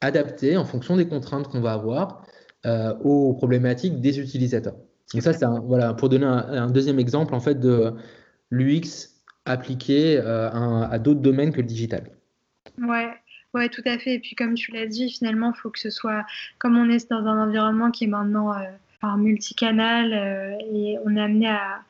adaptées 0.00 0.56
en 0.56 0.64
fonction 0.64 0.96
des 0.96 1.06
contraintes 1.06 1.48
qu'on 1.48 1.60
va 1.60 1.72
avoir 1.72 2.26
aux 3.02 3.34
problématiques 3.34 4.00
des 4.00 4.20
utilisateurs. 4.20 4.76
Et 5.14 5.20
ça, 5.20 5.32
c'est 5.32 5.46
voilà, 5.64 5.94
pour 5.94 6.08
donner 6.08 6.26
un, 6.26 6.70
deuxième 6.70 6.98
exemple 6.98 7.34
en 7.34 7.40
fait 7.40 7.58
de 7.58 7.92
l'UX 8.50 9.12
appliqué 9.44 10.18
euh, 10.18 10.50
à, 10.50 10.98
d'autres 10.98 11.20
domaines 11.20 11.52
que 11.52 11.60
le 11.60 11.66
digital. 11.66 12.10
Ouais, 12.78 13.10
ouais, 13.54 13.68
tout 13.68 13.82
à 13.84 13.98
fait. 13.98 14.14
Et 14.14 14.18
puis 14.20 14.34
comme 14.34 14.54
tu 14.54 14.72
l'as 14.72 14.86
dit, 14.86 15.10
finalement, 15.10 15.52
il 15.54 15.58
faut 15.58 15.70
que 15.70 15.80
ce 15.80 15.90
soit, 15.90 16.24
comme 16.58 16.76
on 16.76 16.88
est 16.88 17.10
dans 17.10 17.26
un 17.26 17.48
environnement 17.48 17.90
qui 17.90 18.04
est 18.04 18.08
maintenant 18.08 18.54
euh, 18.54 19.16
multicanal 19.16 20.12
euh, 20.12 20.56
et 20.72 20.96
on 21.04 21.16
est 21.16 21.20
amené 21.20 21.48
à, 21.48 21.82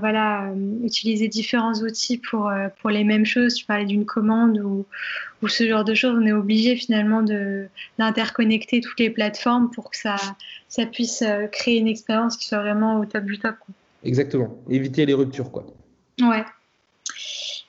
voilà, 0.00 0.52
utiliser 0.84 1.28
différents 1.28 1.74
outils 1.74 2.18
pour, 2.18 2.50
pour 2.80 2.90
les 2.90 3.04
mêmes 3.04 3.24
choses. 3.24 3.54
Tu 3.54 3.64
parlais 3.64 3.86
d'une 3.86 4.04
commande 4.04 4.58
ou, 4.58 4.86
ou, 5.42 5.48
ce 5.48 5.66
genre 5.68 5.84
de 5.84 5.94
choses. 5.94 6.18
On 6.20 6.26
est 6.26 6.32
obligé 6.32 6.76
finalement 6.76 7.22
d'interconnecter 7.98 8.80
toutes 8.80 9.00
les 9.00 9.10
plateformes 9.10 9.70
pour 9.70 9.90
que 9.90 9.96
ça, 9.96 10.16
ça 10.68 10.86
puisse 10.86 11.24
créer 11.52 11.78
une 11.78 11.88
expérience 11.88 12.36
qui 12.36 12.46
soit 12.46 12.60
vraiment 12.60 13.00
au 13.00 13.04
top 13.04 13.24
du 13.24 13.38
top. 13.38 13.56
Exactement. 14.04 14.56
Éviter 14.68 15.06
les 15.06 15.14
ruptures, 15.14 15.50
quoi. 15.50 15.66
Ouais. 16.20 16.44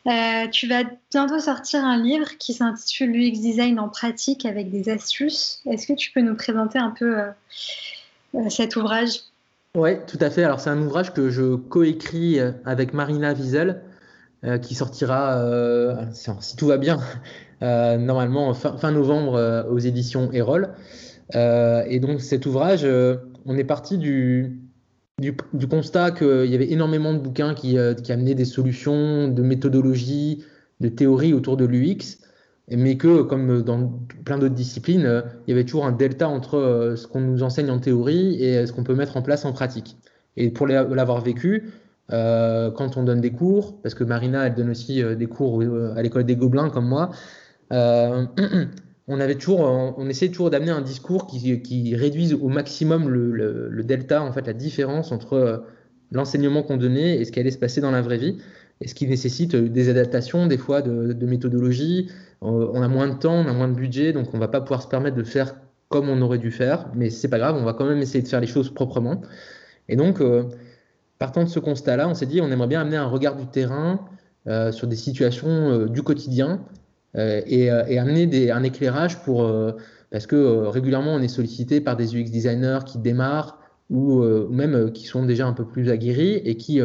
Euh, 0.08 0.48
tu 0.48 0.68
vas 0.68 0.84
bientôt 1.12 1.40
sortir 1.40 1.84
un 1.84 2.02
livre 2.02 2.38
qui 2.40 2.54
s'intitule 2.54 3.12
l'UX 3.12 3.40
Design 3.40 3.80
en 3.80 3.88
pratique 3.88 4.46
avec 4.46 4.72
des 4.72 4.90
astuces. 4.90 5.62
Est-ce 5.70 5.86
que 5.86 5.94
tu 5.94 6.12
peux 6.12 6.22
nous 6.22 6.36
présenter 6.36 6.80
un 6.80 6.90
peu 6.90 7.20
euh, 7.20 7.30
euh, 8.36 8.50
cet 8.50 8.76
ouvrage? 8.76 9.20
Oui, 9.76 9.92
tout 10.06 10.18
à 10.20 10.30
fait. 10.30 10.44
Alors, 10.44 10.60
c'est 10.60 10.70
un 10.70 10.82
ouvrage 10.82 11.14
que 11.14 11.30
je 11.30 11.56
coécris 11.56 12.40
avec 12.66 12.94
Marina 12.94 13.34
Wiesel, 13.34 13.82
qui 14.62 14.76
sortira, 14.76 16.10
si 16.12 16.56
tout 16.58 16.68
va 16.68 16.78
bien, 16.78 17.00
normalement 17.62 18.54
fin, 18.54 18.92
novembre 18.92 19.66
aux 19.70 19.80
éditions 19.80 20.30
Erol. 20.34 20.74
et 21.34 22.00
donc, 22.02 22.20
cet 22.20 22.46
ouvrage, 22.46 22.86
on 23.46 23.58
est 23.58 23.64
parti 23.64 23.98
du, 23.98 24.62
du, 25.22 25.68
constat 25.68 26.12
qu'il 26.12 26.48
y 26.48 26.56
avait 26.56 26.72
énormément 26.72 27.14
de 27.14 27.20
bouquins 27.20 27.54
qui, 27.54 27.78
euh, 27.78 27.94
qui, 27.94 28.12
amenaient 28.12 28.36
des 28.36 28.46
solutions, 28.46 29.28
de 29.28 29.42
méthodologies, 29.42 30.44
de 30.80 30.90
théories 30.90 31.34
autour 31.34 31.58
de 31.58 31.66
l'UX, 31.66 32.20
mais 32.70 32.98
que, 32.98 33.22
comme 33.24 33.64
dans 33.64 34.00
plein 34.24 34.38
d'autres 34.38 34.56
disciplines, 34.56 35.06
euh, 35.06 35.22
il 35.46 35.52
y 35.52 35.54
avait 35.54 35.66
toujours 35.66 35.86
un 35.86 35.92
delta 35.92 36.30
entre 36.30 36.58
euh, 36.58 36.96
ce 36.96 37.08
qu'on 37.08 37.22
nous 37.22 37.44
enseigne 37.44 37.70
en 37.70 37.80
théorie 37.80 38.42
et 38.44 38.66
ce 38.66 38.72
qu'on 38.72 38.84
peut 38.84 38.96
mettre 38.96 39.18
en 39.18 39.22
place 39.22 39.46
en 39.46 39.52
pratique. 39.52 39.98
Et 40.38 40.50
pour 40.50 40.68
l'avoir 40.68 41.22
vécu, 41.22 41.72
quand 42.10 42.98
on 42.98 43.04
donne 43.04 43.22
des 43.22 43.32
cours, 43.32 43.82
parce 43.82 43.96
que 43.96 44.04
Marina, 44.04 44.48
elle 44.48 44.56
donne 44.56 44.70
aussi 44.70 45.02
des 45.16 45.28
cours 45.28 45.62
à 45.96 46.02
l'école 46.02 46.26
des 46.26 46.36
Gobelins 46.36 46.70
comme 46.70 46.88
moi, 46.88 47.12
on 49.12 49.20
avait 49.20 49.36
toujours, 49.36 49.62
on, 49.62 50.08
essayait 50.08 50.32
toujours 50.32 50.50
d'amener 50.50 50.72
un 50.72 50.82
discours 50.82 51.28
qui, 51.28 51.96
réduise 51.96 52.34
au 52.34 52.48
maximum 52.48 53.10
le, 53.10 53.84
delta, 53.84 54.24
en 54.24 54.32
fait, 54.32 54.48
la 54.48 54.54
différence 54.54 55.12
entre 55.12 55.34
euh, 55.34 55.58
l'enseignement 56.12 56.64
qu'on 56.64 56.78
donnait 56.78 57.18
et 57.18 57.26
ce 57.26 57.32
qui 57.32 57.40
allait 57.40 57.52
se 57.52 57.58
passer 57.58 57.82
dans 57.82 57.92
la 57.92 58.02
vraie 58.02 58.18
vie, 58.18 58.38
et 58.82 58.88
ce 58.88 58.96
qui 58.96 59.08
nécessite 59.08 59.56
euh, 59.56 59.70
des 59.70 59.90
adaptations, 59.90 60.48
des 60.48 60.58
fois 60.58 60.82
de, 60.82 61.26
méthodologie. 61.26 62.10
On 62.42 62.82
a 62.82 62.88
moins 62.88 63.08
de 63.08 63.14
temps, 63.14 63.36
on 63.36 63.48
a 63.48 63.54
moins 63.54 63.68
de 63.68 63.76
budget, 63.76 64.14
donc 64.14 64.34
on 64.34 64.40
va 64.40 64.48
pas 64.48 64.62
pouvoir 64.62 64.82
se 64.82 64.88
permettre 64.88 65.16
de 65.16 65.24
faire 65.24 65.54
comme 65.92 66.10
on 66.10 66.20
aurait 66.22 66.40
dû 66.40 66.50
faire, 66.50 66.88
mais 66.96 67.12
c'est 67.12 67.28
pas 67.28 67.38
grave, 67.38 67.58
on 67.60 67.64
va 67.64 67.74
quand 67.74 67.86
même 67.86 68.00
essayer 68.00 68.24
de 68.24 68.28
faire 68.28 68.40
les 68.40 68.48
choses 68.48 68.74
proprement. 68.74 69.22
Et 69.90 69.96
donc, 69.98 70.22
euh, 70.22 70.46
partant 71.20 71.44
de 71.44 71.50
ce 71.50 71.60
constat-là, 71.60 72.08
on 72.08 72.16
s'est 72.16 72.26
dit, 72.26 72.42
on 72.42 72.50
aimerait 72.50 72.70
bien 72.70 72.82
amener 72.82 72.96
un 72.96 73.08
regard 73.08 73.36
du 73.36 73.46
terrain 73.46 74.00
euh, 74.48 74.72
sur 74.72 74.88
des 74.88 74.96
situations 74.96 75.50
euh, 75.50 75.88
du 75.88 76.02
quotidien 76.02 76.62
et, 77.14 77.70
amener 77.70 78.52
un 78.52 78.64
éclairage 78.64 79.22
pour, 79.24 79.46
parce 80.12 80.28
que 80.28 80.66
régulièrement, 80.68 81.14
on 81.14 81.22
est 81.22 81.28
sollicité 81.28 81.82
par 81.82 81.98
des 81.98 82.16
UX 82.16 82.32
designers 82.32 82.80
qui 82.86 83.00
démarrent 83.00 83.60
ou 83.90 84.24
même 84.48 84.94
qui 84.94 85.08
sont 85.08 85.26
déjà 85.26 85.46
un 85.46 85.52
peu 85.52 85.66
plus 85.66 85.90
aguerris 85.90 86.36
et 86.46 86.56
qui 86.56 86.80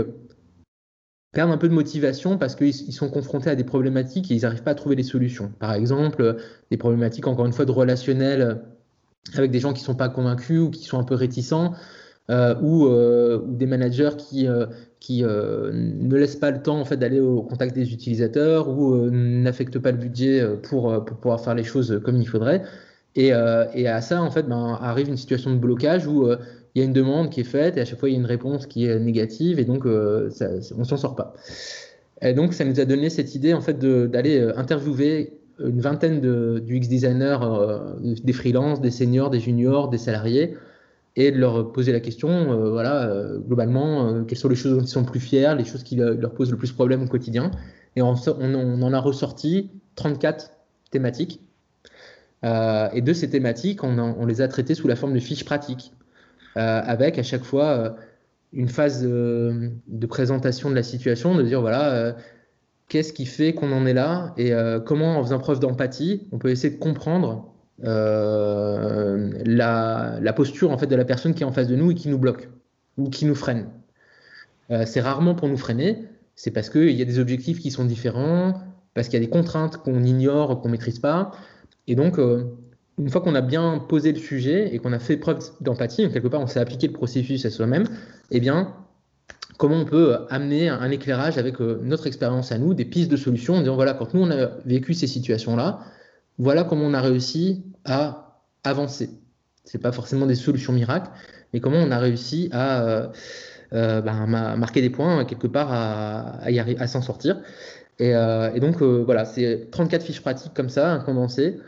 perdent 1.37 1.51
un 1.51 1.59
peu 1.59 1.69
de 1.69 1.75
motivation 1.75 2.39
parce 2.39 2.57
qu'ils 2.57 2.73
sont 2.73 3.11
confrontés 3.11 3.51
à 3.51 3.55
des 3.57 3.63
problématiques 3.63 4.31
et 4.31 4.35
ils 4.35 4.43
n'arrivent 4.43 4.63
pas 4.63 4.71
à 4.71 4.75
trouver 4.75 4.97
des 4.97 5.03
solutions. 5.03 5.53
Par 5.59 5.75
exemple, 5.75 6.37
des 6.71 6.79
problématiques, 6.79 7.27
encore 7.27 7.45
une 7.45 7.53
fois, 7.53 7.67
de 7.67 7.73
relationnel 7.73 8.63
avec 9.35 9.51
des 9.51 9.61
gens 9.61 9.75
qui 9.75 9.83
ne 9.83 9.85
sont 9.85 9.95
pas 9.95 10.09
convaincus 10.09 10.61
ou 10.61 10.71
qui 10.71 10.85
sont 10.85 10.99
un 10.99 11.05
peu 11.05 11.15
réticents, 11.15 11.75
euh, 12.31 12.55
euh, 12.63 13.39
ou, 13.39 13.55
des 13.55 13.67
managers 13.67 14.17
qui, 14.17 14.47
euh, 14.49 15.71
ne 15.73 16.17
laissent 16.17 16.37
pas 16.37 16.51
le 16.53 16.63
temps 16.63 16.81
en 16.81 16.87
fait, 16.87 16.97
d'aller 16.97 17.21
au 17.21 17.43
contact 17.43 17.75
des 17.75 17.93
utilisateurs 17.93 18.71
ou 18.71 19.11
n'affectent 19.11 19.79
pas 19.79 19.93
le 19.93 19.99
budget 19.99 20.43
pour, 20.63 21.05
pouvoir 21.05 21.43
faire 21.43 21.55
les 21.55 21.65
choses 21.65 22.01
comme 22.03 22.17
il 22.17 22.27
faudrait. 22.27 22.63
Et, 23.15 23.29
et 23.75 23.89
à 23.89 24.01
ça, 24.01 24.23
en 24.23 24.31
fait, 24.31 24.45
ben, 24.45 24.79
arrive 24.81 25.11
une 25.11 25.19
situation 25.19 25.51
de 25.51 25.59
blocage 25.59 26.07
où 26.07 26.29
il 26.77 26.81
y 26.81 26.83
a 26.83 26.85
une 26.85 26.93
demande 26.93 27.31
qui 27.31 27.41
est 27.41 27.45
faite 27.45 27.77
et 27.77 27.81
à 27.81 27.85
chaque 27.85 27.99
fois 27.99 28.09
il 28.09 28.13
y 28.13 28.17
a 28.17 28.19
une 28.19 28.27
réponse 28.27 28.67
qui 28.67 28.85
est 28.85 29.01
négative 29.01 29.59
et 29.59 29.65
donc 29.65 29.85
ça, 30.31 30.51
on 30.77 30.85
s'en 30.85 30.97
sort 30.97 31.17
pas. 31.17 31.35
Et 32.23 32.35
donc 32.35 32.53
ça 32.53 32.65
nous 32.65 32.79
a 32.79 32.85
donné 32.85 33.11
cette 33.11 33.35
idée 33.35 33.55
en 33.55 33.61
fait 33.61 33.79
d'aller 33.79 34.41
interviewer 34.57 35.33
une 35.59 35.81
vingtaine 35.81 36.21
de 36.21 36.63
UX 36.69 36.89
designers, 36.89 37.39
euh, 37.43 37.95
des 38.01 38.33
freelances, 38.33 38.81
des 38.81 38.91
seniors, 38.91 39.31
des 39.31 39.41
juniors, 39.41 39.89
des 39.89 39.99
salariés, 39.99 40.57
et 41.17 41.31
de 41.31 41.39
leur 41.39 41.73
poser 41.73 41.93
la 41.93 42.01
question, 42.01 42.29
euh, 42.29 42.71
voilà, 42.71 43.09
euh, 43.09 43.39
globalement, 43.39 44.25
quelles 44.25 44.39
sont 44.39 44.49
les 44.49 44.57
choses 44.57 44.77
dont 44.77 44.83
ils 44.83 44.89
sont 44.89 45.05
plus 45.05 45.21
fiers, 45.21 45.55
les 45.57 45.65
choses 45.65 45.83
qui 45.83 45.97
leur 45.97 46.33
posent 46.33 46.51
le 46.51 46.59
plus 46.59 46.71
de 46.71 46.75
problème 46.75 47.03
au 47.03 47.07
quotidien. 47.07 47.51
Et 47.97 48.03
on, 48.03 48.13
en 48.13 48.93
a 48.93 49.01
ressorti 49.01 49.71
34 49.95 50.51
thématiques. 50.91 51.41
et 52.45 53.01
de 53.01 53.13
ces 53.15 53.31
thématiques, 53.31 53.83
on, 53.83 54.27
les 54.27 54.43
a 54.43 54.49
traitées 54.49 54.75
sous 54.75 54.87
la 54.87 54.97
forme 54.97 55.15
de 55.15 55.19
fiches 55.19 55.47
pratiques, 55.47 55.93
avec 56.57 57.19
à 57.19 57.23
chaque 57.23 57.45
fois 57.45 57.97
une 58.53 58.69
phase 58.69 59.03
de 59.03 60.07
présentation 60.09 60.71
de 60.71 60.75
la 60.75 60.83
situation, 60.83 61.35
de 61.35 61.43
dire 61.43 61.61
voilà, 61.61 62.17
qu'est-ce 62.89 63.13
qui 63.13 63.27
fait 63.27 63.53
qu'on 63.53 63.73
en 63.73 63.87
est 63.87 63.95
là 63.95 64.33
et 64.37 64.53
euh, 64.53 64.81
comment, 64.81 65.19
en 65.19 65.23
faisant 65.23 65.39
preuve 65.39 65.61
d'empathie, 65.61 66.27
on 66.33 66.39
peut 66.39 66.51
essayer 66.51 66.75
de 66.75 66.79
comprendre 66.79 67.53
euh, 67.85 69.33
la, 69.45 70.33
posture 70.35 70.71
en 70.71 70.79
fait 70.79 70.87
de 70.87 70.97
la 70.97 71.05
personne 71.05 71.35
qui 71.35 71.43
est 71.43 71.47
en 71.47 71.53
face 71.53 71.69
de 71.69 71.77
nous 71.77 71.91
et 71.91 71.95
qui 71.95 72.09
nous 72.09 72.19
bloque 72.19 72.49
ou 72.97 73.11
qui 73.11 73.27
nous 73.27 73.35
freine. 73.35 73.69
Euh, 74.71 74.85
c'est 74.87 75.01
rarement 75.01 75.35
pour 75.35 75.49
nous 75.49 75.57
freiner, 75.57 76.05
c'est 76.35 76.51
parce 76.51 76.71
qu'il 76.71 76.93
y 76.93 77.03
a 77.03 77.05
des 77.05 77.19
objectifs 77.19 77.61
qui 77.61 77.71
sont 77.71 77.85
différents, 77.85 78.61
parce 78.95 79.09
qu'il 79.09 79.21
y 79.21 79.23
a 79.23 79.27
des 79.27 79.31
contraintes 79.31 79.79
qu'on 79.79 80.03
ignore, 80.03 80.61
qu'on 80.61 80.69
ne 80.69 80.73
maîtrise 80.73 80.99
pas. 80.99 81.33
Et 81.87 81.95
donc, 81.95 82.19
une 82.99 83.11
fois 83.11 83.21
qu'on 83.21 83.35
a 83.35 83.43
bien 83.43 83.79
posé 83.79 84.13
le 84.13 84.19
sujet 84.19 84.75
et 84.75 84.79
qu'on 84.79 84.93
a 84.93 84.99
fait 84.99 85.17
preuve 85.17 85.41
d'empathie, 85.61 86.11
quelque 86.11 86.29
part 86.29 86.41
on 86.41 86.47
s'est 86.47 86.61
appliqué 86.61 86.87
le 86.87 86.93
processus 86.93 87.45
à 87.45 87.51
soi-même, 87.51 87.87
eh 88.31 88.41
bien, 88.41 88.75
comment 89.59 89.77
on 89.77 89.85
peut 89.85 90.17
amener 90.31 90.69
un 90.69 90.91
éclairage 90.91 91.37
avec 91.37 91.61
euh, 91.61 91.79
notre 91.83 92.07
expérience 92.07 92.53
à 92.53 92.59
nous, 92.59 92.73
des 92.73 92.87
pistes 92.87 93.11
de 93.11 93.17
solutions, 93.17 93.57
en 93.57 93.61
disant 93.61 93.75
voilà, 93.75 93.93
quand 93.95 94.15
nous 94.15 94.23
on 94.23 94.31
a 94.31 94.49
vécu 94.65 94.95
ces 94.95 95.07
situations-là, 95.07 95.81
voilà 96.39 96.65
comment 96.65 96.85
on 96.85 96.95
a 96.95 97.01
réussi 97.01 97.65
à 97.85 98.41
avancer. 98.65 99.11
Ce 99.65 99.77
n'est 99.77 99.83
pas 99.83 99.93
forcément 99.93 100.27
des 100.27 100.35
solutions 100.35 100.73
miracles, 100.73 101.11
mais 101.53 101.61
comment 101.61 101.79
on 101.79 101.91
a 101.91 101.99
réussi 101.99 102.49
à 102.53 102.83
euh, 102.83 103.09
euh, 103.75 104.01
ben, 104.01 104.57
marquer 104.57 104.81
des 104.81 104.91
points 104.91 105.25
quelque 105.25 105.47
part 105.47 105.73
à, 105.73 106.41
à 106.45 106.87
s'en 106.87 107.03
sortir. 107.03 107.41
Et, 107.99 108.13
donc 108.61 108.83
voilà, 108.83 109.25
c'est 109.25 109.69
34 109.71 110.05
fiches 110.05 110.21
pratiques 110.21 110.53
comme 110.55 110.69
ça, 110.69 110.93
un 110.93 111.01
condensé, 111.01 111.59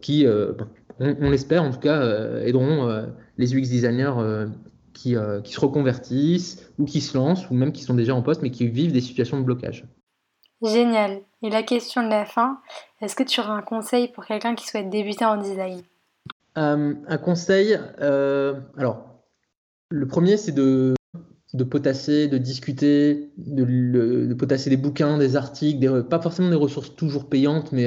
qui, 0.00 0.26
on, 0.98 1.16
on 1.20 1.30
l'espère 1.30 1.62
en 1.62 1.70
tout 1.70 1.80
cas, 1.80 2.02
aideront 2.40 3.06
les 3.38 3.54
UX 3.54 3.68
designers 3.68 4.46
euh, 5.14 5.42
qui, 5.42 5.52
se 5.52 5.60
reconvertissent 5.60 6.70
ou 6.78 6.86
qui 6.86 7.02
se 7.02 7.16
lancent 7.16 7.50
ou 7.50 7.54
même 7.54 7.72
qui 7.72 7.82
sont 7.82 7.94
déjà 7.94 8.14
en 8.14 8.22
poste 8.22 8.42
mais 8.42 8.50
qui 8.50 8.66
vivent 8.66 8.92
des 8.92 9.02
situations 9.02 9.38
de 9.38 9.44
blocage. 9.44 9.84
Génial. 10.62 11.20
Et 11.42 11.50
la 11.50 11.62
question 11.62 12.02
de 12.02 12.08
la 12.08 12.24
fin, 12.24 12.60
est-ce 13.02 13.14
que 13.14 13.22
tu 13.22 13.40
aurais 13.40 13.50
un 13.50 13.62
conseil 13.62 14.08
pour 14.08 14.24
quelqu'un 14.24 14.54
qui 14.54 14.66
souhaite 14.66 14.88
débuter 14.88 15.26
en 15.26 15.36
design? 15.36 15.82
Euh, 16.56 16.94
Un 17.06 17.18
conseil, 17.18 17.78
euh, 18.00 18.58
alors 18.78 19.04
le 19.90 20.08
premier 20.08 20.38
c'est 20.38 20.52
de, 20.52 20.94
de 21.52 21.64
potasser, 21.64 22.26
de 22.26 22.38
discuter, 22.38 23.30
de, 23.36 24.32
potasser 24.32 24.70
des 24.70 24.78
bouquins, 24.78 25.18
des 25.18 25.36
articles, 25.36 26.04
pas 26.04 26.20
forcément 26.20 26.48
des 26.48 26.56
ressources 26.56 26.96
toujours 26.96 27.28
payantes, 27.28 27.70
mais, 27.72 27.86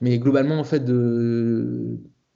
mais 0.00 0.18
globalement 0.18 0.58
en 0.58 0.64
fait 0.64 0.84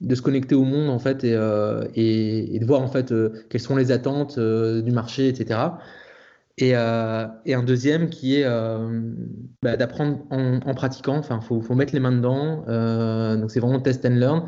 de 0.03 0.15
se 0.15 0.21
connecter 0.21 0.55
au 0.55 0.63
monde 0.63 0.89
en 0.89 0.99
fait 0.99 1.23
et, 1.23 1.33
euh, 1.33 1.85
de 1.95 2.65
voir 2.65 2.81
en 2.81 2.87
fait 2.87 3.11
euh, 3.11 3.29
quelles 3.49 3.61
sont 3.61 3.75
les 3.75 3.91
attentes 3.91 4.37
euh, 4.37 4.81
du 4.81 4.91
marché, 4.91 5.27
etc. 5.27 5.59
Et, 6.59 6.75
un 6.75 7.63
deuxième 7.65 8.09
qui 8.09 8.35
est 8.35 8.45
bah, 9.63 9.75
d'apprendre 9.75 10.19
en, 10.29 10.73
pratiquant. 10.75 11.17
Enfin, 11.17 11.41
faut, 11.41 11.61
mettre 11.73 11.93
les 11.93 11.99
mains 11.99 12.11
dedans. 12.11 12.57
donc 13.37 13.49
c'est 13.49 13.59
vraiment 13.59 13.79
test 13.79 14.05
and 14.05 14.15
learn 14.15 14.43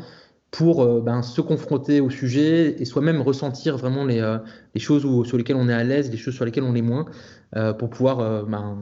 pour 0.52 1.02
ben, 1.02 1.22
se 1.22 1.40
confronter 1.40 2.00
au 2.00 2.08
sujet 2.08 2.80
et 2.80 2.84
soi-même 2.84 3.20
ressentir 3.20 3.76
vraiment 3.76 4.04
les, 4.04 4.22
choses 4.76 5.26
sur 5.26 5.36
lesquelles 5.36 5.56
on 5.56 5.68
est 5.68 5.74
à 5.74 5.82
l'aise, 5.82 6.10
les 6.10 6.16
choses 6.16 6.34
sur 6.34 6.44
lesquelles 6.44 6.62
on 6.62 6.76
est 6.76 6.82
moins, 6.82 7.06
pour 7.78 7.90
pouvoir 7.90 8.46
ben, 8.46 8.78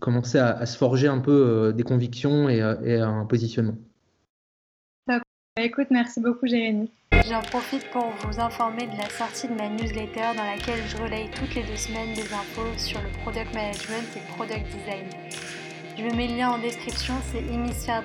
commencer 0.00 0.38
à, 0.38 0.56
à, 0.56 0.66
se 0.66 0.76
forger 0.76 1.06
un 1.06 1.20
peu 1.20 1.72
des 1.74 1.84
convictions 1.84 2.48
et, 2.48 2.58
et 2.84 2.96
un 2.96 3.24
positionnement. 3.26 3.76
Écoute, 5.56 5.88
merci 5.90 6.20
beaucoup 6.20 6.46
Jérémy. 6.46 6.90
J'en 7.28 7.42
profite 7.42 7.90
pour 7.90 8.08
vous 8.24 8.40
informer 8.40 8.86
de 8.86 8.96
la 8.96 9.10
sortie 9.10 9.46
de 9.46 9.54
ma 9.54 9.68
newsletter 9.68 10.34
dans 10.36 10.44
laquelle 10.44 10.80
je 10.88 10.96
relaye 10.96 11.28
toutes 11.30 11.54
les 11.54 11.64
deux 11.64 11.76
semaines 11.76 12.14
des 12.14 12.32
infos 12.32 12.78
sur 12.78 13.00
le 13.02 13.08
product 13.22 13.52
management 13.54 14.16
et 14.16 14.20
product 14.36 14.64
design. 14.66 15.04
Je 15.98 16.04
vous 16.04 16.16
mets 16.16 16.28
le 16.28 16.36
lien 16.36 16.50
en 16.50 16.58
description, 16.58 17.14
c'est 17.30 17.44
hémisphère 17.52 18.02